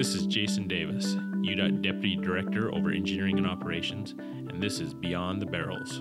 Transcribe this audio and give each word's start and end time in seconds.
This 0.00 0.14
is 0.14 0.24
Jason 0.24 0.66
Davis, 0.66 1.14
UDOT 1.14 1.82
Deputy 1.82 2.16
Director 2.16 2.74
over 2.74 2.90
Engineering 2.90 3.36
and 3.36 3.46
Operations, 3.46 4.14
and 4.18 4.58
this 4.58 4.80
is 4.80 4.94
Beyond 4.94 5.42
the 5.42 5.44
Barrels. 5.44 6.00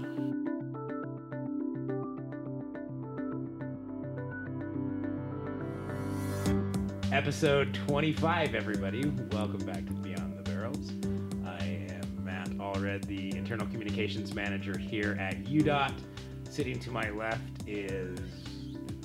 Episode 7.12 7.74
25, 7.74 8.56
everybody. 8.56 9.06
Welcome 9.34 9.66
back 9.66 9.86
to 9.88 9.92
Beyond 9.92 10.38
the 10.38 10.50
Barrels. 10.50 10.92
I 11.46 11.66
am 11.90 12.24
Matt 12.24 12.52
Allred, 12.52 13.04
the 13.04 13.36
Internal 13.36 13.68
Communications 13.68 14.34
Manager 14.34 14.78
here 14.78 15.18
at 15.20 15.44
UDOT. 15.44 15.92
Sitting 16.50 16.80
to 16.80 16.90
my 16.90 17.10
left 17.10 17.68
is 17.68 18.18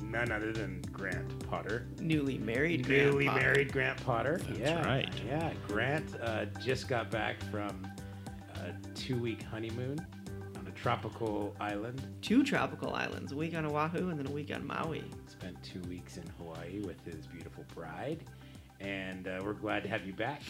none 0.05 0.31
other 0.31 0.53
than 0.53 0.84
Grant 1.05 1.51
Potter. 1.51 1.87
Newly 2.01 2.39
married 2.39 2.87
Grant 2.87 3.13
Newly 3.13 3.27
Potter. 3.27 3.41
married 3.41 3.73
Grant 3.73 4.03
Potter. 4.07 4.41
That's 4.49 4.59
yeah, 4.59 4.87
right. 4.87 5.13
Yeah, 5.27 5.53
Grant 5.69 6.19
uh, 6.23 6.47
just 6.65 6.89
got 6.89 7.11
back 7.11 7.39
from 7.51 7.87
a 8.55 8.73
two 8.95 9.19
week 9.19 9.43
honeymoon 9.43 9.99
on 10.57 10.67
a 10.67 10.71
tropical 10.71 11.55
island. 11.61 12.01
Two 12.23 12.43
tropical 12.43 12.95
islands, 12.95 13.33
a 13.33 13.37
week 13.37 13.55
on 13.55 13.67
Oahu 13.67 14.09
and 14.09 14.19
then 14.19 14.27
a 14.27 14.31
week 14.31 14.51
on 14.51 14.67
Maui. 14.67 15.05
Spent 15.27 15.63
two 15.63 15.83
weeks 15.91 16.17
in 16.17 16.25
Hawaii 16.39 16.81
with 16.81 17.05
his 17.05 17.27
beautiful 17.27 17.67
bride, 17.75 18.25
and 18.81 19.29
uh, 19.29 19.43
we're 19.45 19.53
glad 19.53 19.83
to 19.83 19.91
have 19.91 20.07
you 20.07 20.15
back. 20.15 20.41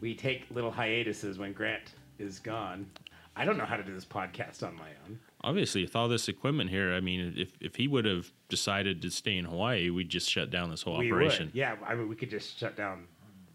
We 0.00 0.14
take 0.14 0.46
little 0.50 0.70
hiatuses 0.70 1.36
when 1.36 1.52
Grant 1.52 1.92
is 2.18 2.38
gone. 2.38 2.90
I 3.36 3.44
don't 3.44 3.56
know 3.56 3.64
how 3.64 3.76
to 3.76 3.82
do 3.82 3.94
this 3.94 4.04
podcast 4.04 4.62
on 4.66 4.74
my 4.76 4.88
own. 5.06 5.18
Obviously, 5.42 5.82
with 5.82 5.96
all 5.96 6.08
this 6.08 6.28
equipment 6.28 6.68
here, 6.70 6.92
I 6.92 7.00
mean, 7.00 7.34
if, 7.36 7.52
if 7.60 7.76
he 7.76 7.88
would 7.88 8.04
have 8.04 8.30
decided 8.48 9.00
to 9.02 9.10
stay 9.10 9.36
in 9.38 9.44
Hawaii, 9.46 9.88
we'd 9.90 10.08
just 10.08 10.28
shut 10.28 10.50
down 10.50 10.70
this 10.70 10.82
whole 10.82 10.98
We 10.98 11.10
operation. 11.10 11.46
would. 11.46 11.54
Yeah, 11.54 11.76
I 11.86 11.94
mean, 11.94 12.08
we 12.08 12.16
could 12.16 12.28
just 12.30 12.58
shut 12.58 12.76
down 12.76 13.04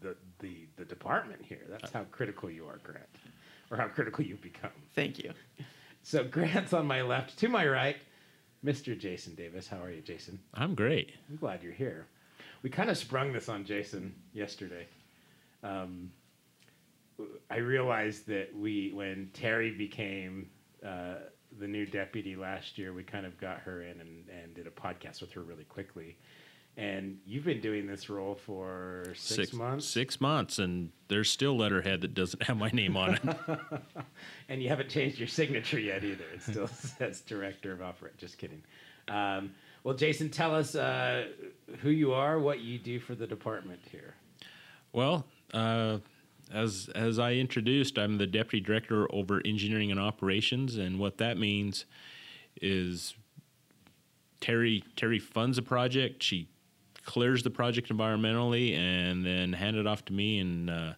the, 0.00 0.16
the, 0.40 0.66
the 0.76 0.84
department 0.84 1.42
here. 1.44 1.60
That's 1.68 1.92
how 1.92 2.04
critical 2.10 2.50
you 2.50 2.66
are, 2.66 2.78
Grant, 2.82 3.06
or 3.70 3.76
how 3.76 3.86
critical 3.88 4.24
you've 4.24 4.42
become. 4.42 4.70
Thank 4.94 5.18
you. 5.22 5.32
So 6.02 6.24
Grant's 6.24 6.72
on 6.72 6.86
my 6.86 7.02
left. 7.02 7.38
To 7.38 7.48
my 7.48 7.66
right, 7.68 7.96
Mr. 8.64 8.98
Jason 8.98 9.34
Davis. 9.34 9.68
How 9.68 9.78
are 9.82 9.90
you, 9.90 10.00
Jason? 10.00 10.38
I'm 10.54 10.74
great. 10.74 11.12
I'm 11.30 11.36
glad 11.36 11.62
you're 11.62 11.72
here. 11.72 12.06
We 12.62 12.70
kind 12.70 12.90
of 12.90 12.96
sprung 12.96 13.32
this 13.32 13.48
on 13.48 13.64
Jason 13.64 14.14
yesterday. 14.32 14.86
Um, 15.62 16.10
I 17.50 17.56
realized 17.56 18.26
that 18.28 18.54
we, 18.54 18.92
when 18.94 19.30
Terry 19.32 19.70
became 19.70 20.48
uh, 20.84 21.16
the 21.58 21.66
new 21.66 21.86
deputy 21.86 22.36
last 22.36 22.78
year, 22.78 22.92
we 22.92 23.02
kind 23.02 23.26
of 23.26 23.38
got 23.38 23.58
her 23.60 23.82
in 23.82 24.00
and, 24.00 24.28
and 24.28 24.54
did 24.54 24.66
a 24.66 24.70
podcast 24.70 25.20
with 25.20 25.32
her 25.32 25.42
really 25.42 25.64
quickly. 25.64 26.16
And 26.78 27.18
you've 27.24 27.44
been 27.44 27.60
doing 27.60 27.86
this 27.86 28.10
role 28.10 28.34
for 28.34 29.04
six, 29.14 29.54
months, 29.54 29.86
Six 29.86 30.20
months, 30.20 30.58
and 30.58 30.90
there's 31.08 31.30
still 31.30 31.56
letterhead 31.56 32.02
that 32.02 32.12
doesn't 32.12 32.42
have 32.42 32.58
my 32.58 32.68
name 32.68 32.98
on 32.98 33.14
it. 33.14 33.22
and 34.50 34.62
you 34.62 34.68
haven't 34.68 34.90
changed 34.90 35.18
your 35.18 35.28
signature 35.28 35.80
yet 35.80 36.04
either. 36.04 36.24
It 36.34 36.42
still 36.42 36.66
says 36.98 37.22
director 37.22 37.72
of 37.72 37.80
operation. 37.80 38.18
Just 38.18 38.36
kidding. 38.36 38.62
Um, 39.08 39.54
well, 39.84 39.94
Jason, 39.94 40.28
tell 40.28 40.54
us 40.54 40.74
uh, 40.74 41.28
who 41.78 41.88
you 41.88 42.12
are, 42.12 42.38
what 42.38 42.60
you 42.60 42.78
do 42.78 43.00
for 43.00 43.14
the 43.14 43.26
department 43.26 43.80
here. 43.90 44.14
Well, 44.92 45.24
uh, 45.54 45.98
as 46.52 46.88
as 46.94 47.18
I 47.18 47.34
introduced, 47.34 47.98
I'm 47.98 48.18
the 48.18 48.26
deputy 48.26 48.64
director 48.64 49.12
over 49.12 49.42
engineering 49.44 49.90
and 49.90 50.00
operations, 50.00 50.76
and 50.76 50.98
what 50.98 51.18
that 51.18 51.38
means 51.38 51.84
is 52.60 53.14
Terry 54.40 54.84
Terry 54.96 55.18
funds 55.18 55.58
a 55.58 55.62
project. 55.62 56.22
She 56.22 56.48
clears 57.04 57.42
the 57.42 57.50
project 57.50 57.88
environmentally, 57.88 58.76
and 58.76 59.24
then 59.24 59.52
hand 59.52 59.76
it 59.76 59.86
off 59.86 60.04
to 60.06 60.12
me, 60.12 60.38
and 60.38 60.70
uh, 60.70 60.92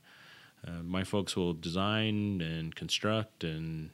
uh, 0.66 0.82
my 0.82 1.04
folks 1.04 1.36
will 1.36 1.54
design 1.54 2.40
and 2.40 2.74
construct 2.74 3.44
and 3.44 3.90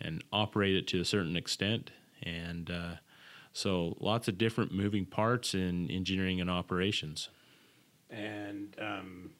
and 0.00 0.22
operate 0.32 0.76
it 0.76 0.86
to 0.88 1.00
a 1.00 1.04
certain 1.04 1.36
extent, 1.36 1.90
and 2.22 2.70
uh, 2.70 2.94
so 3.52 3.96
lots 4.00 4.28
of 4.28 4.38
different 4.38 4.72
moving 4.72 5.04
parts 5.04 5.54
in 5.54 5.90
engineering 5.90 6.40
and 6.40 6.50
operations. 6.50 7.28
And 8.10 8.74
um, 8.80 9.30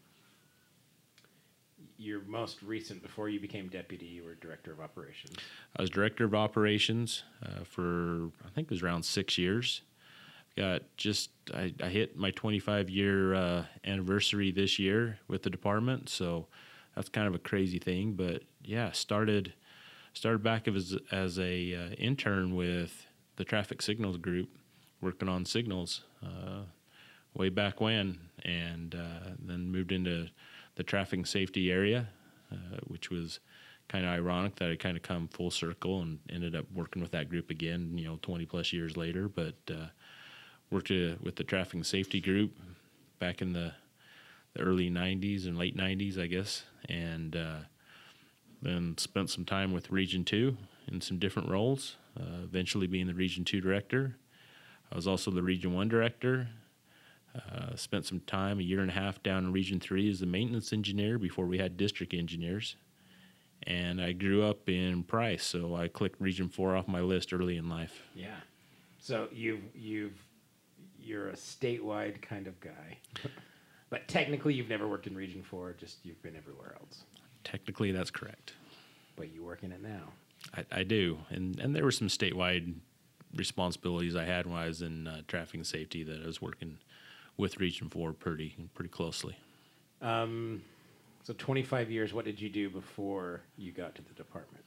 your 1.98 2.22
most 2.22 2.62
recent, 2.62 3.02
before 3.02 3.28
you 3.28 3.40
became 3.40 3.68
deputy, 3.68 4.06
you 4.06 4.22
were 4.24 4.34
director 4.36 4.72
of 4.72 4.80
operations. 4.80 5.36
I 5.76 5.82
was 5.82 5.90
director 5.90 6.24
of 6.24 6.34
operations 6.34 7.24
uh, 7.44 7.64
for 7.64 8.30
I 8.46 8.50
think 8.54 8.66
it 8.66 8.70
was 8.70 8.82
around 8.82 9.04
six 9.04 9.36
years. 9.36 9.82
Got 10.56 10.82
just 10.96 11.30
I, 11.52 11.74
I 11.82 11.88
hit 11.88 12.16
my 12.16 12.30
25 12.30 12.88
year 12.88 13.34
uh, 13.34 13.64
anniversary 13.84 14.50
this 14.50 14.78
year 14.78 15.18
with 15.28 15.42
the 15.42 15.50
department, 15.50 16.08
so 16.08 16.46
that's 16.94 17.08
kind 17.08 17.26
of 17.26 17.34
a 17.34 17.38
crazy 17.38 17.78
thing. 17.78 18.12
But 18.12 18.42
yeah, 18.62 18.92
started 18.92 19.52
started 20.14 20.42
back 20.42 20.68
as 20.68 20.96
as 21.10 21.38
a 21.38 21.74
uh, 21.74 21.90
intern 21.98 22.54
with 22.54 23.06
the 23.36 23.44
traffic 23.44 23.82
signals 23.82 24.16
group, 24.16 24.48
working 25.00 25.28
on 25.28 25.44
signals 25.44 26.02
uh, 26.24 26.62
way 27.34 27.48
back 27.48 27.80
when, 27.80 28.18
and 28.44 28.94
uh, 28.94 29.30
then 29.40 29.70
moved 29.70 29.92
into 29.92 30.28
the 30.78 30.84
traffic 30.84 31.26
safety 31.26 31.70
area, 31.72 32.08
uh, 32.52 32.78
which 32.86 33.10
was 33.10 33.40
kind 33.88 34.04
of 34.04 34.12
ironic 34.12 34.54
that 34.56 34.70
I 34.70 34.76
kind 34.76 34.96
of 34.96 35.02
come 35.02 35.26
full 35.28 35.50
circle 35.50 36.02
and 36.02 36.20
ended 36.30 36.54
up 36.54 36.66
working 36.72 37.02
with 37.02 37.10
that 37.10 37.28
group 37.28 37.50
again, 37.50 37.98
you 37.98 38.06
know, 38.06 38.18
20 38.22 38.46
plus 38.46 38.72
years 38.72 38.96
later. 38.96 39.28
But 39.28 39.56
uh, 39.68 39.86
worked 40.70 40.92
uh, 40.92 41.16
with 41.20 41.34
the 41.34 41.42
traffic 41.42 41.84
safety 41.84 42.20
group 42.20 42.56
back 43.18 43.42
in 43.42 43.52
the, 43.52 43.72
the 44.54 44.60
early 44.60 44.88
90s 44.88 45.46
and 45.46 45.58
late 45.58 45.76
90s, 45.76 46.16
I 46.16 46.28
guess, 46.28 46.62
and 46.88 47.34
uh, 47.34 47.58
then 48.62 48.96
spent 48.98 49.30
some 49.30 49.44
time 49.44 49.72
with 49.72 49.90
Region 49.90 50.24
2 50.24 50.56
in 50.92 51.00
some 51.00 51.18
different 51.18 51.50
roles, 51.50 51.96
uh, 52.18 52.44
eventually 52.44 52.86
being 52.86 53.08
the 53.08 53.14
Region 53.14 53.44
2 53.44 53.60
director. 53.60 54.16
I 54.92 54.94
was 54.94 55.08
also 55.08 55.32
the 55.32 55.42
Region 55.42 55.74
1 55.74 55.88
director. 55.88 56.48
Uh, 57.52 57.76
spent 57.76 58.04
some 58.04 58.20
time, 58.20 58.58
a 58.58 58.62
year 58.62 58.80
and 58.80 58.90
a 58.90 58.94
half, 58.94 59.22
down 59.22 59.44
in 59.44 59.52
Region 59.52 59.80
3 59.80 60.10
as 60.10 60.22
a 60.22 60.26
maintenance 60.26 60.72
engineer 60.72 61.18
before 61.18 61.46
we 61.46 61.58
had 61.58 61.76
district 61.76 62.14
engineers 62.14 62.76
and 63.64 64.00
I 64.00 64.12
grew 64.12 64.44
up 64.44 64.68
in 64.68 65.02
Price, 65.02 65.44
so 65.44 65.74
I 65.74 65.88
clicked 65.88 66.20
Region 66.20 66.48
Four 66.48 66.76
off 66.76 66.88
my 66.88 67.00
list 67.00 67.32
early 67.32 67.56
in 67.56 67.68
life. 67.68 68.02
Yeah. 68.14 68.36
So 68.98 69.28
you've 69.32 69.62
you've 69.74 70.24
you're 70.98 71.28
a 71.28 71.34
statewide 71.34 72.22
kind 72.22 72.46
of 72.46 72.58
guy, 72.60 72.98
but 73.90 74.06
technically 74.08 74.54
you've 74.54 74.68
never 74.68 74.86
worked 74.86 75.06
in 75.06 75.14
Region 75.14 75.42
Four. 75.42 75.74
Just 75.78 76.04
you've 76.04 76.22
been 76.22 76.36
everywhere 76.36 76.76
else. 76.80 77.04
Technically, 77.44 77.92
that's 77.92 78.10
correct. 78.10 78.54
But 79.16 79.32
you 79.32 79.42
work 79.42 79.62
in 79.62 79.72
it 79.72 79.82
now. 79.82 80.12
I, 80.56 80.80
I 80.80 80.82
do, 80.84 81.18
and 81.30 81.58
and 81.58 81.74
there 81.74 81.84
were 81.84 81.92
some 81.92 82.08
statewide 82.08 82.74
responsibilities 83.34 84.16
I 84.16 84.24
had 84.24 84.46
when 84.46 84.56
I 84.56 84.66
was 84.66 84.80
in 84.80 85.06
uh, 85.06 85.20
traffic 85.28 85.56
and 85.56 85.66
safety 85.66 86.02
that 86.04 86.22
I 86.22 86.26
was 86.26 86.40
working 86.40 86.78
with 87.38 87.58
Region 87.58 87.88
Four 87.88 88.12
pretty 88.12 88.54
pretty 88.74 88.90
closely. 88.90 89.38
Um, 90.02 90.62
so 91.22 91.32
25 91.32 91.90
years. 91.90 92.12
What 92.12 92.24
did 92.24 92.40
you 92.40 92.50
do 92.50 92.68
before 92.68 93.40
you 93.56 93.72
got 93.72 93.94
to 93.94 94.02
the 94.02 94.14
department? 94.14 94.64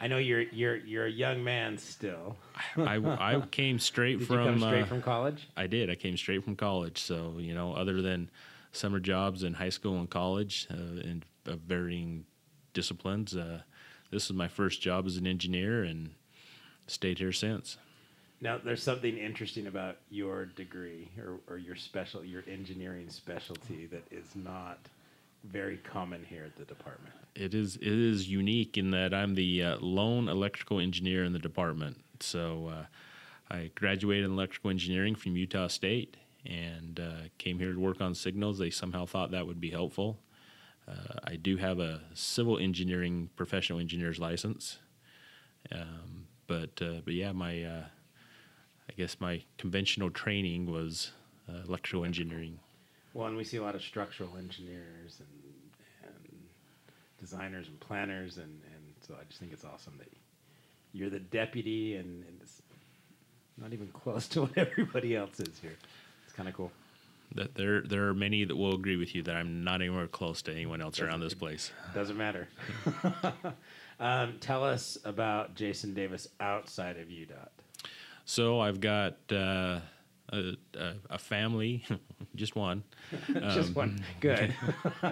I 0.00 0.06
know 0.06 0.18
you're 0.18 0.42
you're 0.42 0.76
you're 0.76 1.06
a 1.06 1.10
young 1.10 1.42
man 1.42 1.78
still. 1.78 2.36
I, 2.76 2.96
I 2.96 3.42
came 3.50 3.78
straight 3.78 4.22
from 4.26 4.58
straight 4.58 4.82
uh, 4.82 4.86
from 4.86 5.00
college? 5.00 5.48
I 5.56 5.66
did. 5.66 5.88
I 5.88 5.94
came 5.94 6.16
straight 6.16 6.44
from 6.44 6.56
college. 6.56 7.00
So, 7.00 7.36
you 7.38 7.54
know, 7.54 7.72
other 7.72 8.02
than 8.02 8.30
summer 8.72 9.00
jobs 9.00 9.44
in 9.44 9.54
high 9.54 9.68
school 9.68 9.98
and 9.98 10.10
college 10.10 10.66
uh, 10.70 11.00
in 11.00 11.22
uh, 11.46 11.56
varying 11.56 12.26
disciplines, 12.72 13.36
uh, 13.36 13.62
this 14.10 14.24
is 14.24 14.32
my 14.32 14.48
first 14.48 14.82
job 14.82 15.06
as 15.06 15.16
an 15.16 15.26
engineer 15.26 15.84
and 15.84 16.10
stayed 16.86 17.18
here 17.18 17.32
since. 17.32 17.78
Now, 18.44 18.60
there's 18.62 18.82
something 18.82 19.16
interesting 19.16 19.68
about 19.68 19.96
your 20.10 20.44
degree 20.44 21.08
or, 21.18 21.38
or 21.48 21.56
your 21.56 21.76
special, 21.76 22.22
your 22.22 22.44
engineering 22.46 23.08
specialty 23.08 23.86
that 23.86 24.04
is 24.10 24.26
not 24.34 24.78
very 25.44 25.78
common 25.78 26.22
here 26.28 26.44
at 26.44 26.54
the 26.54 26.66
department. 26.66 27.14
It 27.34 27.54
is 27.54 27.76
it 27.76 27.88
is 27.88 28.28
unique 28.28 28.76
in 28.76 28.90
that 28.90 29.14
I'm 29.14 29.34
the 29.34 29.62
uh, 29.62 29.76
lone 29.78 30.28
electrical 30.28 30.78
engineer 30.78 31.24
in 31.24 31.32
the 31.32 31.38
department. 31.38 32.04
So 32.20 32.70
uh, 32.70 32.84
I 33.50 33.70
graduated 33.74 34.26
in 34.26 34.32
electrical 34.32 34.68
engineering 34.68 35.14
from 35.14 35.38
Utah 35.38 35.68
State 35.68 36.18
and 36.44 37.00
uh, 37.00 37.28
came 37.38 37.58
here 37.58 37.72
to 37.72 37.80
work 37.80 38.02
on 38.02 38.14
signals. 38.14 38.58
They 38.58 38.68
somehow 38.68 39.06
thought 39.06 39.30
that 39.30 39.46
would 39.46 39.60
be 39.60 39.70
helpful. 39.70 40.18
Uh, 40.86 41.18
I 41.24 41.36
do 41.36 41.56
have 41.56 41.78
a 41.78 42.02
civil 42.12 42.58
engineering 42.58 43.30
professional 43.36 43.78
engineer's 43.78 44.18
license, 44.18 44.80
um, 45.72 46.26
but 46.46 46.82
uh, 46.82 47.00
but 47.06 47.14
yeah, 47.14 47.32
my 47.32 47.62
uh, 47.62 47.84
I 48.88 48.92
guess 48.92 49.16
my 49.20 49.42
conventional 49.58 50.10
training 50.10 50.70
was 50.70 51.12
uh, 51.48 51.62
electrical 51.66 52.04
engineering. 52.04 52.58
Well, 53.12 53.28
and 53.28 53.36
we 53.36 53.44
see 53.44 53.56
a 53.56 53.62
lot 53.62 53.74
of 53.74 53.82
structural 53.82 54.36
engineers 54.36 55.20
and, 55.20 56.08
and 56.10 56.38
designers 57.18 57.68
and 57.68 57.78
planners, 57.80 58.36
and, 58.36 58.46
and 58.46 58.82
so 59.06 59.14
I 59.14 59.24
just 59.28 59.40
think 59.40 59.52
it's 59.52 59.64
awesome 59.64 59.94
that 59.98 60.10
you're 60.92 61.10
the 61.10 61.20
deputy 61.20 61.96
and, 61.96 62.24
and 62.24 62.38
it's 62.40 62.62
not 63.56 63.72
even 63.72 63.88
close 63.88 64.28
to 64.28 64.40
what 64.42 64.56
everybody 64.56 65.16
else 65.16 65.40
is 65.40 65.58
here. 65.60 65.76
It's 66.24 66.34
kind 66.34 66.48
of 66.48 66.54
cool. 66.54 66.72
that 67.34 67.54
there 67.54 67.82
there 67.82 68.08
are 68.08 68.14
many 68.14 68.44
that 68.44 68.56
will 68.56 68.74
agree 68.74 68.96
with 68.96 69.14
you 69.14 69.22
that 69.22 69.36
I'm 69.36 69.64
not 69.64 69.80
anywhere 69.80 70.06
close 70.06 70.42
to 70.42 70.52
anyone 70.52 70.80
else 70.80 71.00
around 71.00 71.20
this 71.20 71.34
place. 71.34 71.70
Doesn't 71.94 72.16
matter. 72.16 72.48
um, 74.00 74.34
tell 74.40 74.64
us 74.64 74.98
about 75.04 75.54
Jason 75.54 75.94
Davis 75.94 76.28
outside 76.40 76.96
of 76.96 77.08
UDOT. 77.08 77.48
So 78.24 78.60
I've 78.60 78.80
got 78.80 79.16
uh, 79.30 79.80
a, 80.32 80.56
a, 80.76 80.94
a 81.10 81.18
family, 81.18 81.84
just 82.34 82.56
one, 82.56 82.84
Just 83.28 83.74
one. 83.74 84.02
Good. 84.20 84.54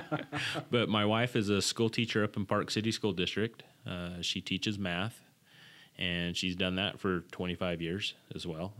but 0.70 0.88
my 0.88 1.04
wife 1.04 1.36
is 1.36 1.48
a 1.48 1.60
school 1.62 1.88
teacher 1.90 2.24
up 2.24 2.36
in 2.36 2.46
Park 2.46 2.70
City 2.70 2.90
School 2.90 3.12
District. 3.12 3.62
Uh, 3.86 4.20
she 4.20 4.40
teaches 4.40 4.78
math, 4.78 5.20
and 5.98 6.36
she's 6.36 6.56
done 6.56 6.76
that 6.76 6.98
for 6.98 7.20
25 7.32 7.82
years 7.82 8.14
as 8.34 8.46
well. 8.46 8.72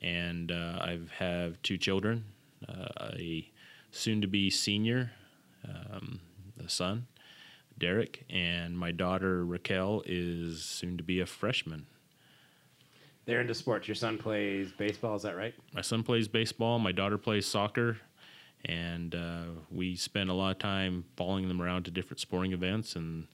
And 0.00 0.52
uh, 0.52 0.78
I 0.80 1.00
have 1.18 1.60
two 1.62 1.76
children, 1.76 2.24
uh, 2.68 2.88
a 3.14 3.50
soon-to-be 3.90 4.50
senior, 4.50 5.10
um, 5.66 6.20
a 6.64 6.68
son, 6.68 7.06
Derek, 7.76 8.24
and 8.30 8.78
my 8.78 8.92
daughter 8.92 9.44
Raquel 9.44 10.02
is 10.06 10.62
soon 10.62 10.96
to 10.98 11.02
be 11.02 11.20
a 11.20 11.26
freshman. 11.26 11.86
They're 13.28 13.42
into 13.42 13.52
sports. 13.52 13.86
Your 13.86 13.94
son 13.94 14.16
plays 14.16 14.72
baseball. 14.72 15.14
Is 15.14 15.20
that 15.20 15.36
right? 15.36 15.52
my 15.74 15.82
son 15.82 16.02
plays 16.02 16.26
baseball, 16.28 16.78
my 16.78 16.92
daughter 16.92 17.18
plays 17.18 17.44
soccer, 17.44 17.98
and 18.64 19.14
uh, 19.14 19.44
we 19.70 19.96
spend 19.96 20.30
a 20.30 20.32
lot 20.32 20.52
of 20.52 20.58
time 20.58 21.04
following 21.14 21.46
them 21.46 21.60
around 21.60 21.84
to 21.84 21.90
different 21.90 22.20
sporting 22.20 22.54
events. 22.54 22.96
And 22.96 23.26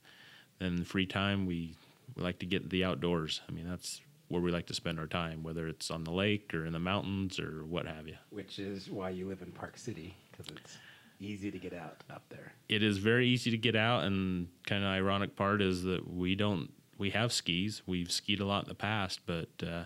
then 0.59 0.83
free 0.83 1.05
time, 1.05 1.45
we, 1.45 1.75
we 2.13 2.23
like 2.23 2.39
to 2.39 2.45
get 2.45 2.69
the 2.69 2.83
outdoors. 2.83 3.39
I 3.47 3.53
mean, 3.53 3.69
that's 3.69 4.01
where 4.27 4.41
we 4.41 4.51
like 4.51 4.65
to 4.65 4.73
spend 4.73 4.99
our 4.99 5.07
time, 5.07 5.43
whether 5.43 5.65
it's 5.65 5.89
on 5.89 6.03
the 6.03 6.11
lake 6.11 6.53
or 6.53 6.65
in 6.65 6.73
the 6.73 6.79
mountains 6.79 7.39
or 7.39 7.63
what 7.63 7.87
have 7.87 8.05
you. 8.05 8.15
Which 8.31 8.59
is 8.59 8.89
why 8.89 9.11
you 9.11 9.29
live 9.29 9.41
in 9.43 9.53
Park 9.53 9.77
City 9.77 10.13
because 10.29 10.51
it's 10.57 10.77
easy 11.21 11.51
to 11.51 11.57
get 11.57 11.73
out 11.73 12.03
up 12.09 12.23
there. 12.27 12.51
It 12.67 12.83
is 12.83 12.97
very 12.97 13.29
easy 13.29 13.49
to 13.49 13.57
get 13.57 13.77
out, 13.77 14.03
and 14.03 14.49
kind 14.65 14.83
of 14.83 14.89
ironic 14.89 15.37
part 15.37 15.61
is 15.61 15.83
that 15.83 16.05
we 16.13 16.35
don't. 16.35 16.69
We 16.97 17.09
have 17.11 17.31
skis. 17.31 17.81
We've 17.85 18.11
skied 18.11 18.39
a 18.39 18.45
lot 18.45 18.63
in 18.63 18.69
the 18.69 18.75
past, 18.75 19.21
but 19.25 19.49
uh, 19.65 19.85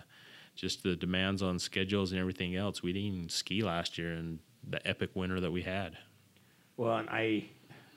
just 0.54 0.82
the 0.82 0.96
demands 0.96 1.42
on 1.42 1.58
schedules 1.58 2.12
and 2.12 2.20
everything 2.20 2.54
else, 2.54 2.82
we 2.82 2.92
didn't 2.92 3.32
ski 3.32 3.62
last 3.62 3.98
year 3.98 4.12
in 4.12 4.40
the 4.68 4.86
epic 4.86 5.10
winter 5.14 5.40
that 5.40 5.50
we 5.50 5.62
had. 5.62 5.96
Well, 6.76 6.96
and 6.98 7.08
I, 7.10 7.44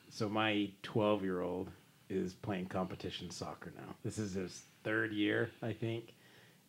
so 0.09 0.29
my 0.29 0.69
12 0.81 1.23
year 1.23 1.41
old 1.41 1.69
is 2.09 2.33
playing 2.33 2.67
competition 2.67 3.29
soccer 3.29 3.73
now. 3.75 3.95
This 4.03 4.17
is 4.17 4.33
his 4.33 4.63
third 4.83 5.11
year, 5.11 5.51
I 5.61 5.73
think. 5.73 6.13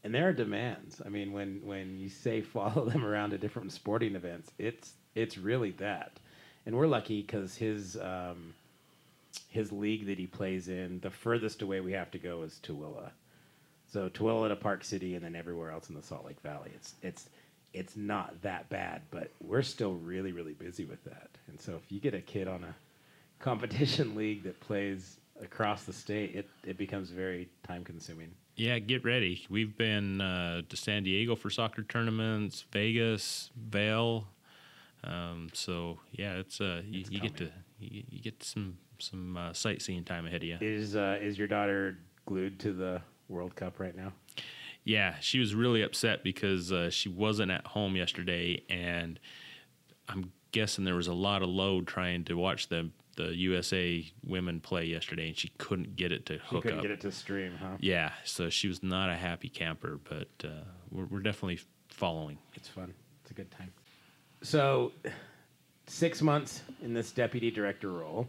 And 0.03 0.15
there 0.15 0.29
are 0.29 0.33
demands. 0.33 1.01
I 1.05 1.09
mean, 1.09 1.33
when, 1.33 1.61
when 1.65 1.99
you 1.99 2.09
say 2.09 2.41
follow 2.43 2.89
them 2.89 3.05
around 3.05 3.31
to 3.31 3.39
different 3.39 3.73
sporting 3.73 4.15
events, 4.17 4.51
it's 4.59 4.95
it's 5.15 5.39
really 5.39 5.71
that. 5.73 6.19
And 6.67 6.75
we're 6.75 6.89
lucky 6.89 7.23
because 7.23 7.57
his 7.57 7.97
um, 7.99 8.55
his 9.49 9.73
league 9.73 10.07
that 10.07 10.19
he 10.19 10.27
plays 10.27 10.69
in, 10.69 11.01
the 11.01 11.11
furthest 11.11 11.63
away 11.63 11.81
we 11.81 11.93
have 11.93 12.11
to 12.13 12.19
go 12.19 12.43
is 12.43 12.61
Tooele. 12.63 13.11
So 13.91 14.09
Tooele 14.09 14.49
to 14.49 14.57
Park 14.57 14.85
City, 14.85 15.15
and 15.15 15.25
then 15.25 15.37
everywhere 15.37 15.71
else 15.71 15.89
in 15.89 15.95
the 15.95 16.03
Salt 16.03 16.25
Lake 16.25 16.41
Valley. 16.41 16.71
It's 16.75 16.95
it's 17.03 17.29
it's 17.73 17.97
not 17.97 18.41
that 18.43 18.69
bad, 18.69 19.03
but 19.11 19.31
we're 19.41 19.63
still 19.63 19.95
really 19.95 20.33
really 20.33 20.55
busy 20.55 20.85
with 20.85 21.03
that. 21.05 21.29
And 21.49 21.61
so 21.61 21.75
if 21.75 21.91
you 21.91 22.01
get 22.01 22.15
a 22.15 22.21
kid 22.21 22.49
on 22.49 22.65
a 22.65 22.75
competition 23.39 24.15
league 24.15 24.43
that 24.45 24.59
plays 24.61 25.19
across 25.41 25.85
the 25.85 25.93
state, 25.93 26.35
it 26.35 26.49
it 26.65 26.77
becomes 26.77 27.11
very 27.11 27.49
time 27.67 27.85
consuming. 27.85 28.31
Yeah, 28.57 28.79
get 28.79 29.05
ready. 29.05 29.45
We've 29.51 29.77
been 29.77 30.21
uh, 30.21 30.63
to 30.69 30.77
San 30.77 31.03
Diego 31.03 31.35
for 31.35 31.51
soccer 31.51 31.83
tournaments, 31.83 32.65
Vegas, 32.73 33.51
Vail. 33.57 34.29
Um, 35.03 35.51
so 35.53 35.99
yeah, 36.13 36.35
it's 36.35 36.61
uh, 36.61 36.83
you, 36.87 37.01
It's 37.01 37.11
you 37.11 37.21
get 37.21 37.37
to 37.37 37.51
you, 37.79 38.03
you 38.09 38.21
get 38.21 38.43
some 38.43 38.79
some 38.99 39.37
uh, 39.37 39.53
sightseeing 39.53 40.05
time 40.05 40.27
ahead 40.27 40.43
of 40.43 40.49
you. 40.49 40.59
Is 40.61 40.97
uh, 40.97 41.19
is 41.21 41.39
your 41.39 41.49
daughter 41.49 41.99
glued 42.27 42.59
to 42.61 42.73
the 42.73 43.01
World 43.29 43.55
Cup 43.57 43.81
right 43.81 43.97
now? 43.97 44.13
Yeah, 44.85 45.15
she 45.21 45.39
was 45.39 45.55
really 45.55 45.83
upset 45.83 46.23
because 46.23 46.71
uh, 46.71 46.91
she 46.91 47.09
wasn't 47.09 47.51
at 47.51 47.67
home 47.67 47.97
yesterday, 47.97 48.63
and 48.69 49.19
I'm 50.09 50.31
guessing 50.53 50.85
there 50.85 50.95
was 50.95 51.07
a 51.09 51.15
lot 51.15 51.43
of 51.43 51.49
load 51.49 51.87
trying 51.87 52.25
to 52.25 52.35
watch 52.35 52.69
the 52.69 52.91
the 53.17 53.35
USA 53.37 54.05
women 54.27 54.61
play 54.61 54.85
yesterday, 54.87 55.29
and 55.29 55.39
she 55.39 55.49
couldn't 55.59 55.95
get 55.95 56.11
it 56.11 56.27
to 56.27 56.35
She 56.35 56.41
hook 56.47 56.63
couldn't 56.65 56.79
up. 56.79 56.83
get 56.83 56.91
it 56.91 57.01
to 57.03 57.13
stream, 57.13 57.53
huh? 57.61 57.77
Yeah, 57.79 58.11
so 58.25 58.51
she 58.51 58.67
was 58.67 58.83
not 58.83 59.09
a 59.09 59.15
happy 59.15 59.49
camper, 59.49 60.01
but 60.03 60.29
uh, 60.43 60.65
we're, 60.91 61.05
we're 61.05 61.21
definitely 61.21 61.61
following. 61.89 62.39
It's 62.55 62.67
fun. 62.69 62.93
It's 63.23 63.31
a 63.31 63.35
good 63.35 63.53
time. 63.53 63.73
So, 64.43 64.91
six 65.87 66.23
months 66.23 66.63
in 66.83 66.93
this 66.93 67.13
deputy 67.13 67.53
director 67.53 67.93
role. 67.93 68.27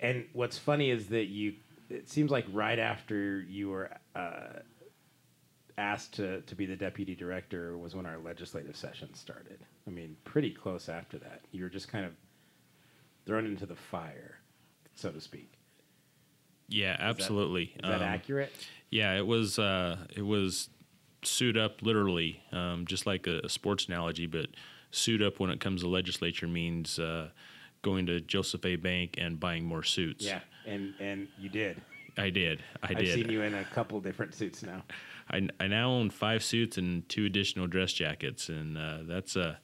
And 0.00 0.26
what's 0.32 0.58
funny 0.58 0.90
is 0.90 1.06
that 1.08 1.26
you, 1.26 1.54
it 1.88 2.08
seems 2.08 2.30
like 2.30 2.46
right 2.52 2.78
after 2.78 3.40
you 3.42 3.70
were 3.70 3.90
uh, 4.14 4.60
asked 5.76 6.14
to, 6.14 6.40
to 6.42 6.54
be 6.54 6.66
the 6.66 6.76
deputy 6.76 7.14
director 7.14 7.78
was 7.78 7.94
when 7.94 8.04
our 8.06 8.18
legislative 8.18 8.76
session 8.76 9.14
started. 9.14 9.60
I 9.86 9.90
mean, 9.90 10.16
pretty 10.24 10.50
close 10.50 10.88
after 10.88 11.18
that. 11.18 11.42
You 11.52 11.62
were 11.62 11.70
just 11.70 11.88
kind 11.88 12.04
of 12.04 12.12
thrown 13.26 13.46
into 13.46 13.64
the 13.66 13.76
fire, 13.76 14.38
so 14.94 15.10
to 15.10 15.20
speak. 15.20 15.52
Yeah, 16.68 16.96
absolutely. 16.98 17.72
Is 17.76 17.80
that 17.82 18.02
Um, 18.02 18.02
accurate? 18.02 18.52
Yeah, 18.90 19.16
it 19.16 19.26
was. 19.26 19.58
Uh, 19.58 19.96
it 20.14 20.22
was 20.22 20.68
suit 21.22 21.56
up 21.56 21.80
literally, 21.82 22.42
um, 22.52 22.84
just 22.86 23.06
like 23.06 23.26
a, 23.26 23.40
a 23.44 23.48
sports 23.48 23.86
analogy. 23.86 24.26
But 24.26 24.48
suit 24.90 25.22
up 25.22 25.40
when 25.40 25.48
it 25.50 25.60
comes 25.60 25.80
to 25.82 25.88
legislature 25.88 26.46
means 26.46 26.98
uh, 26.98 27.30
going 27.82 28.06
to 28.06 28.20
Joseph 28.20 28.64
A. 28.64 28.76
Bank 28.76 29.14
and 29.18 29.38
buying 29.38 29.64
more 29.64 29.82
suits. 29.82 30.24
Yeah, 30.24 30.40
and 30.66 30.94
and 31.00 31.28
you 31.38 31.48
did. 31.48 31.80
I 32.16 32.30
did. 32.30 32.62
I 32.82 32.94
did 32.94 32.98
I've 33.08 33.14
seen 33.14 33.30
you 33.30 33.42
in 33.42 33.54
a 33.54 33.64
couple 33.64 34.00
different 34.00 34.34
suits 34.34 34.62
now. 34.62 34.82
I, 35.30 35.48
I 35.60 35.68
now 35.68 35.90
own 35.90 36.10
five 36.10 36.42
suits 36.42 36.76
and 36.78 37.08
two 37.08 37.26
additional 37.26 37.66
dress 37.66 37.92
jackets, 37.92 38.48
and 38.48 38.76
uh, 38.76 38.98
that's 39.02 39.36
a 39.36 39.58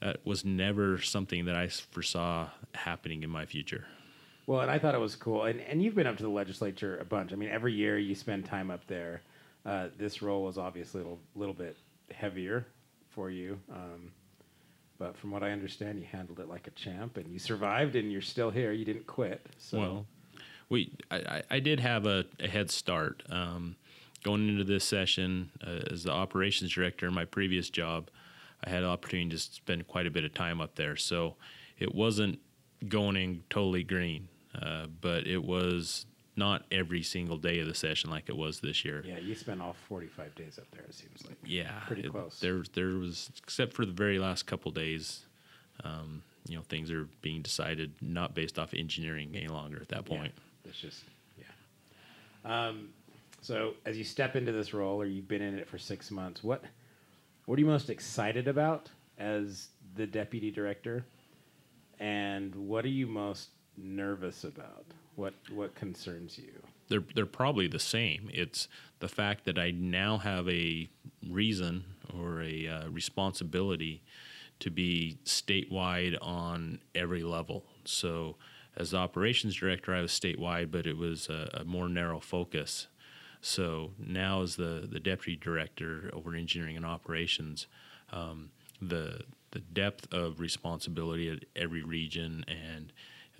that 0.00 0.24
was 0.24 0.44
never 0.44 1.00
something 1.00 1.44
that 1.46 1.56
I 1.56 1.68
foresaw 1.68 2.48
happening 2.74 3.22
in 3.22 3.30
my 3.30 3.46
future. 3.46 3.86
Well, 4.46 4.60
and 4.60 4.70
I 4.70 4.78
thought 4.78 4.94
it 4.94 5.00
was 5.00 5.16
cool. 5.16 5.44
And, 5.44 5.60
and 5.62 5.82
you've 5.82 5.94
been 5.94 6.06
up 6.06 6.18
to 6.18 6.22
the 6.22 6.28
legislature 6.28 6.98
a 6.98 7.04
bunch. 7.04 7.32
I 7.32 7.36
mean, 7.36 7.48
every 7.48 7.72
year 7.72 7.98
you 7.98 8.14
spend 8.14 8.44
time 8.44 8.70
up 8.70 8.86
there. 8.86 9.22
Uh, 9.64 9.88
this 9.96 10.20
role 10.20 10.44
was 10.44 10.58
obviously 10.58 11.00
a 11.00 11.04
little, 11.04 11.20
little 11.34 11.54
bit 11.54 11.78
heavier 12.10 12.66
for 13.08 13.30
you. 13.30 13.58
Um, 13.72 14.12
but 14.98 15.16
from 15.16 15.30
what 15.30 15.42
I 15.42 15.50
understand, 15.50 15.98
you 15.98 16.06
handled 16.10 16.40
it 16.40 16.48
like 16.48 16.66
a 16.66 16.70
champ 16.70 17.16
and 17.16 17.26
you 17.32 17.38
survived 17.38 17.96
and 17.96 18.10
you're 18.12 18.20
still 18.22 18.50
here. 18.50 18.72
You 18.72 18.84
didn't 18.84 19.06
quit. 19.06 19.44
So, 19.58 19.78
Well, 19.78 20.06
we 20.68 20.92
I, 21.10 21.42
I- 21.50 21.60
did 21.60 21.80
have 21.80 22.06
a, 22.06 22.24
a 22.40 22.48
head 22.48 22.70
start 22.70 23.22
um, 23.28 23.76
going 24.22 24.48
into 24.48 24.64
this 24.64 24.84
session 24.84 25.50
uh, 25.66 25.92
as 25.92 26.04
the 26.04 26.12
operations 26.12 26.72
director 26.72 27.06
in 27.06 27.14
my 27.14 27.24
previous 27.24 27.68
job. 27.70 28.08
I 28.64 28.70
had 28.70 28.82
an 28.82 28.88
opportunity 28.88 29.30
to 29.30 29.38
spend 29.38 29.86
quite 29.88 30.06
a 30.06 30.10
bit 30.10 30.24
of 30.24 30.32
time 30.32 30.60
up 30.60 30.76
there, 30.76 30.96
so 30.96 31.34
it 31.78 31.94
wasn't 31.94 32.38
going 32.88 33.16
in 33.16 33.42
totally 33.50 33.82
green, 33.82 34.28
uh, 34.60 34.86
but 35.00 35.26
it 35.26 35.44
was 35.44 36.06
not 36.36 36.64
every 36.70 37.02
single 37.02 37.36
day 37.38 37.60
of 37.60 37.66
the 37.66 37.74
session 37.74 38.10
like 38.10 38.28
it 38.28 38.36
was 38.36 38.60
this 38.60 38.84
year. 38.84 39.04
yeah, 39.06 39.18
you 39.18 39.34
spent 39.34 39.60
all 39.62 39.76
45 39.88 40.34
days 40.34 40.58
up 40.58 40.68
there, 40.72 40.82
it 40.84 40.94
seems 40.94 41.24
like. 41.26 41.36
Yeah, 41.44 41.70
Pretty 41.86 42.02
it- 42.02 42.10
close. 42.10 42.40
There, 42.40 42.62
there 42.74 42.88
was 42.98 43.30
except 43.42 43.72
for 43.72 43.86
the 43.86 43.92
very 43.92 44.18
last 44.18 44.44
couple 44.46 44.70
days. 44.72 45.24
Um, 45.84 46.22
you 46.48 46.56
know, 46.56 46.62
things 46.68 46.90
are 46.90 47.08
being 47.22 47.42
decided 47.42 47.92
not 48.02 48.34
based 48.34 48.58
off 48.58 48.74
engineering 48.74 49.30
any 49.34 49.48
longer 49.48 49.78
at 49.80 49.88
that 49.88 50.04
point. 50.04 50.32
Yeah, 50.64 50.70
it's 50.70 50.80
just, 50.80 51.02
yeah. 51.38 52.68
Um, 52.68 52.88
so 53.40 53.74
as 53.86 53.96
you 53.96 54.04
step 54.04 54.36
into 54.36 54.52
this 54.52 54.74
role, 54.74 55.00
or 55.00 55.06
you've 55.06 55.28
been 55.28 55.42
in 55.42 55.58
it 55.58 55.68
for 55.68 55.78
six 55.78 56.10
months, 56.10 56.42
what 56.44 56.62
what 57.46 57.56
are 57.56 57.60
you 57.60 57.66
most 57.66 57.90
excited 57.90 58.48
about 58.48 58.88
as 59.18 59.68
the 59.96 60.06
deputy 60.06 60.50
director, 60.50 61.04
and 62.00 62.54
what 62.54 62.84
are 62.84 62.88
you 62.88 63.06
most 63.06 63.50
nervous 63.76 64.44
about? 64.44 64.84
What 65.16 65.34
what 65.52 65.74
concerns 65.74 66.38
you? 66.38 66.52
they're 66.88 67.04
they're 67.14 67.26
probably 67.26 67.66
the 67.66 67.78
same. 67.78 68.30
It's 68.32 68.68
the 69.00 69.08
fact 69.08 69.44
that 69.44 69.58
I 69.58 69.70
now 69.70 70.18
have 70.18 70.48
a 70.48 70.88
reason 71.28 71.84
or 72.16 72.42
a 72.42 72.68
uh, 72.68 72.88
responsibility 72.88 74.02
to 74.60 74.70
be 74.70 75.18
statewide 75.24 76.16
on 76.22 76.80
every 76.94 77.22
level. 77.22 77.64
So, 77.84 78.36
as 78.76 78.90
the 78.90 78.98
operations 78.98 79.56
director, 79.56 79.94
I 79.94 80.02
was 80.02 80.12
statewide, 80.12 80.70
but 80.70 80.86
it 80.86 80.96
was 80.96 81.28
a, 81.28 81.50
a 81.54 81.64
more 81.64 81.88
narrow 81.88 82.20
focus. 82.20 82.86
So 83.40 83.92
now, 83.98 84.42
as 84.42 84.56
the 84.56 84.88
the 84.90 85.00
deputy 85.00 85.36
director 85.36 86.10
over 86.12 86.34
engineering 86.34 86.76
and 86.76 86.86
operations, 86.86 87.66
um, 88.12 88.50
the 88.80 89.22
the 89.50 89.60
depth 89.60 90.12
of 90.12 90.40
responsibility 90.40 91.30
at 91.30 91.44
every 91.54 91.82
region 91.82 92.44
and 92.48 92.92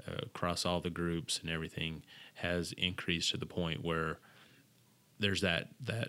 across 0.06 0.64
all 0.64 0.80
the 0.80 0.90
groups 0.90 1.38
and 1.40 1.50
everything 1.50 2.02
has 2.34 2.72
increased 2.72 3.30
to 3.30 3.36
the 3.36 3.46
point 3.46 3.84
where 3.84 4.18
there's 5.18 5.40
that 5.40 5.68
that 5.80 6.08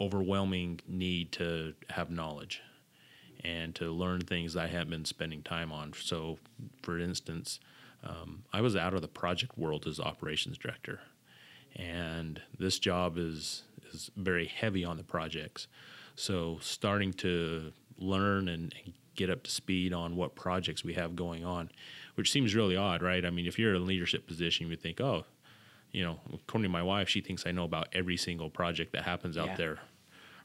overwhelming 0.00 0.80
need 0.88 1.32
to 1.32 1.72
have 1.90 2.10
knowledge 2.10 2.60
and 3.44 3.74
to 3.74 3.90
learn 3.90 4.20
things 4.20 4.56
I 4.56 4.66
haven't 4.66 4.90
been 4.90 5.04
spending 5.04 5.42
time 5.42 5.70
on. 5.70 5.92
So, 5.92 6.38
for 6.82 6.98
instance, 6.98 7.60
um, 8.02 8.42
I 8.52 8.60
was 8.60 8.74
out 8.74 8.94
of 8.94 9.02
the 9.02 9.08
project 9.08 9.56
world 9.58 9.86
as 9.86 10.00
operations 10.00 10.58
director, 10.58 11.00
and 11.76 12.40
this 12.58 12.78
job 12.78 13.18
is 13.18 13.62
is 13.92 14.10
very 14.16 14.46
heavy 14.46 14.84
on 14.84 14.96
the 14.96 15.04
projects. 15.04 15.66
So, 16.16 16.58
starting 16.60 17.12
to 17.14 17.72
learn 17.98 18.48
and 18.48 18.74
get 19.14 19.30
up 19.30 19.44
to 19.44 19.50
speed 19.50 19.92
on 19.92 20.16
what 20.16 20.34
projects 20.34 20.84
we 20.84 20.94
have 20.94 21.14
going 21.14 21.44
on, 21.44 21.70
which 22.14 22.30
seems 22.30 22.54
really 22.54 22.76
odd, 22.76 23.02
right? 23.02 23.24
I 23.24 23.30
mean, 23.30 23.46
if 23.46 23.58
you're 23.58 23.74
in 23.74 23.82
a 23.82 23.84
leadership 23.84 24.26
position, 24.26 24.66
you 24.66 24.70
would 24.70 24.80
think, 24.82 25.00
oh, 25.00 25.24
you 25.92 26.02
know, 26.04 26.20
according 26.32 26.64
to 26.64 26.68
my 26.68 26.82
wife, 26.82 27.08
she 27.08 27.20
thinks 27.20 27.44
I 27.46 27.52
know 27.52 27.64
about 27.64 27.88
every 27.92 28.16
single 28.16 28.50
project 28.50 28.92
that 28.92 29.02
happens 29.04 29.36
out 29.38 29.46
Yeah. 29.48 29.56
there, 29.56 29.78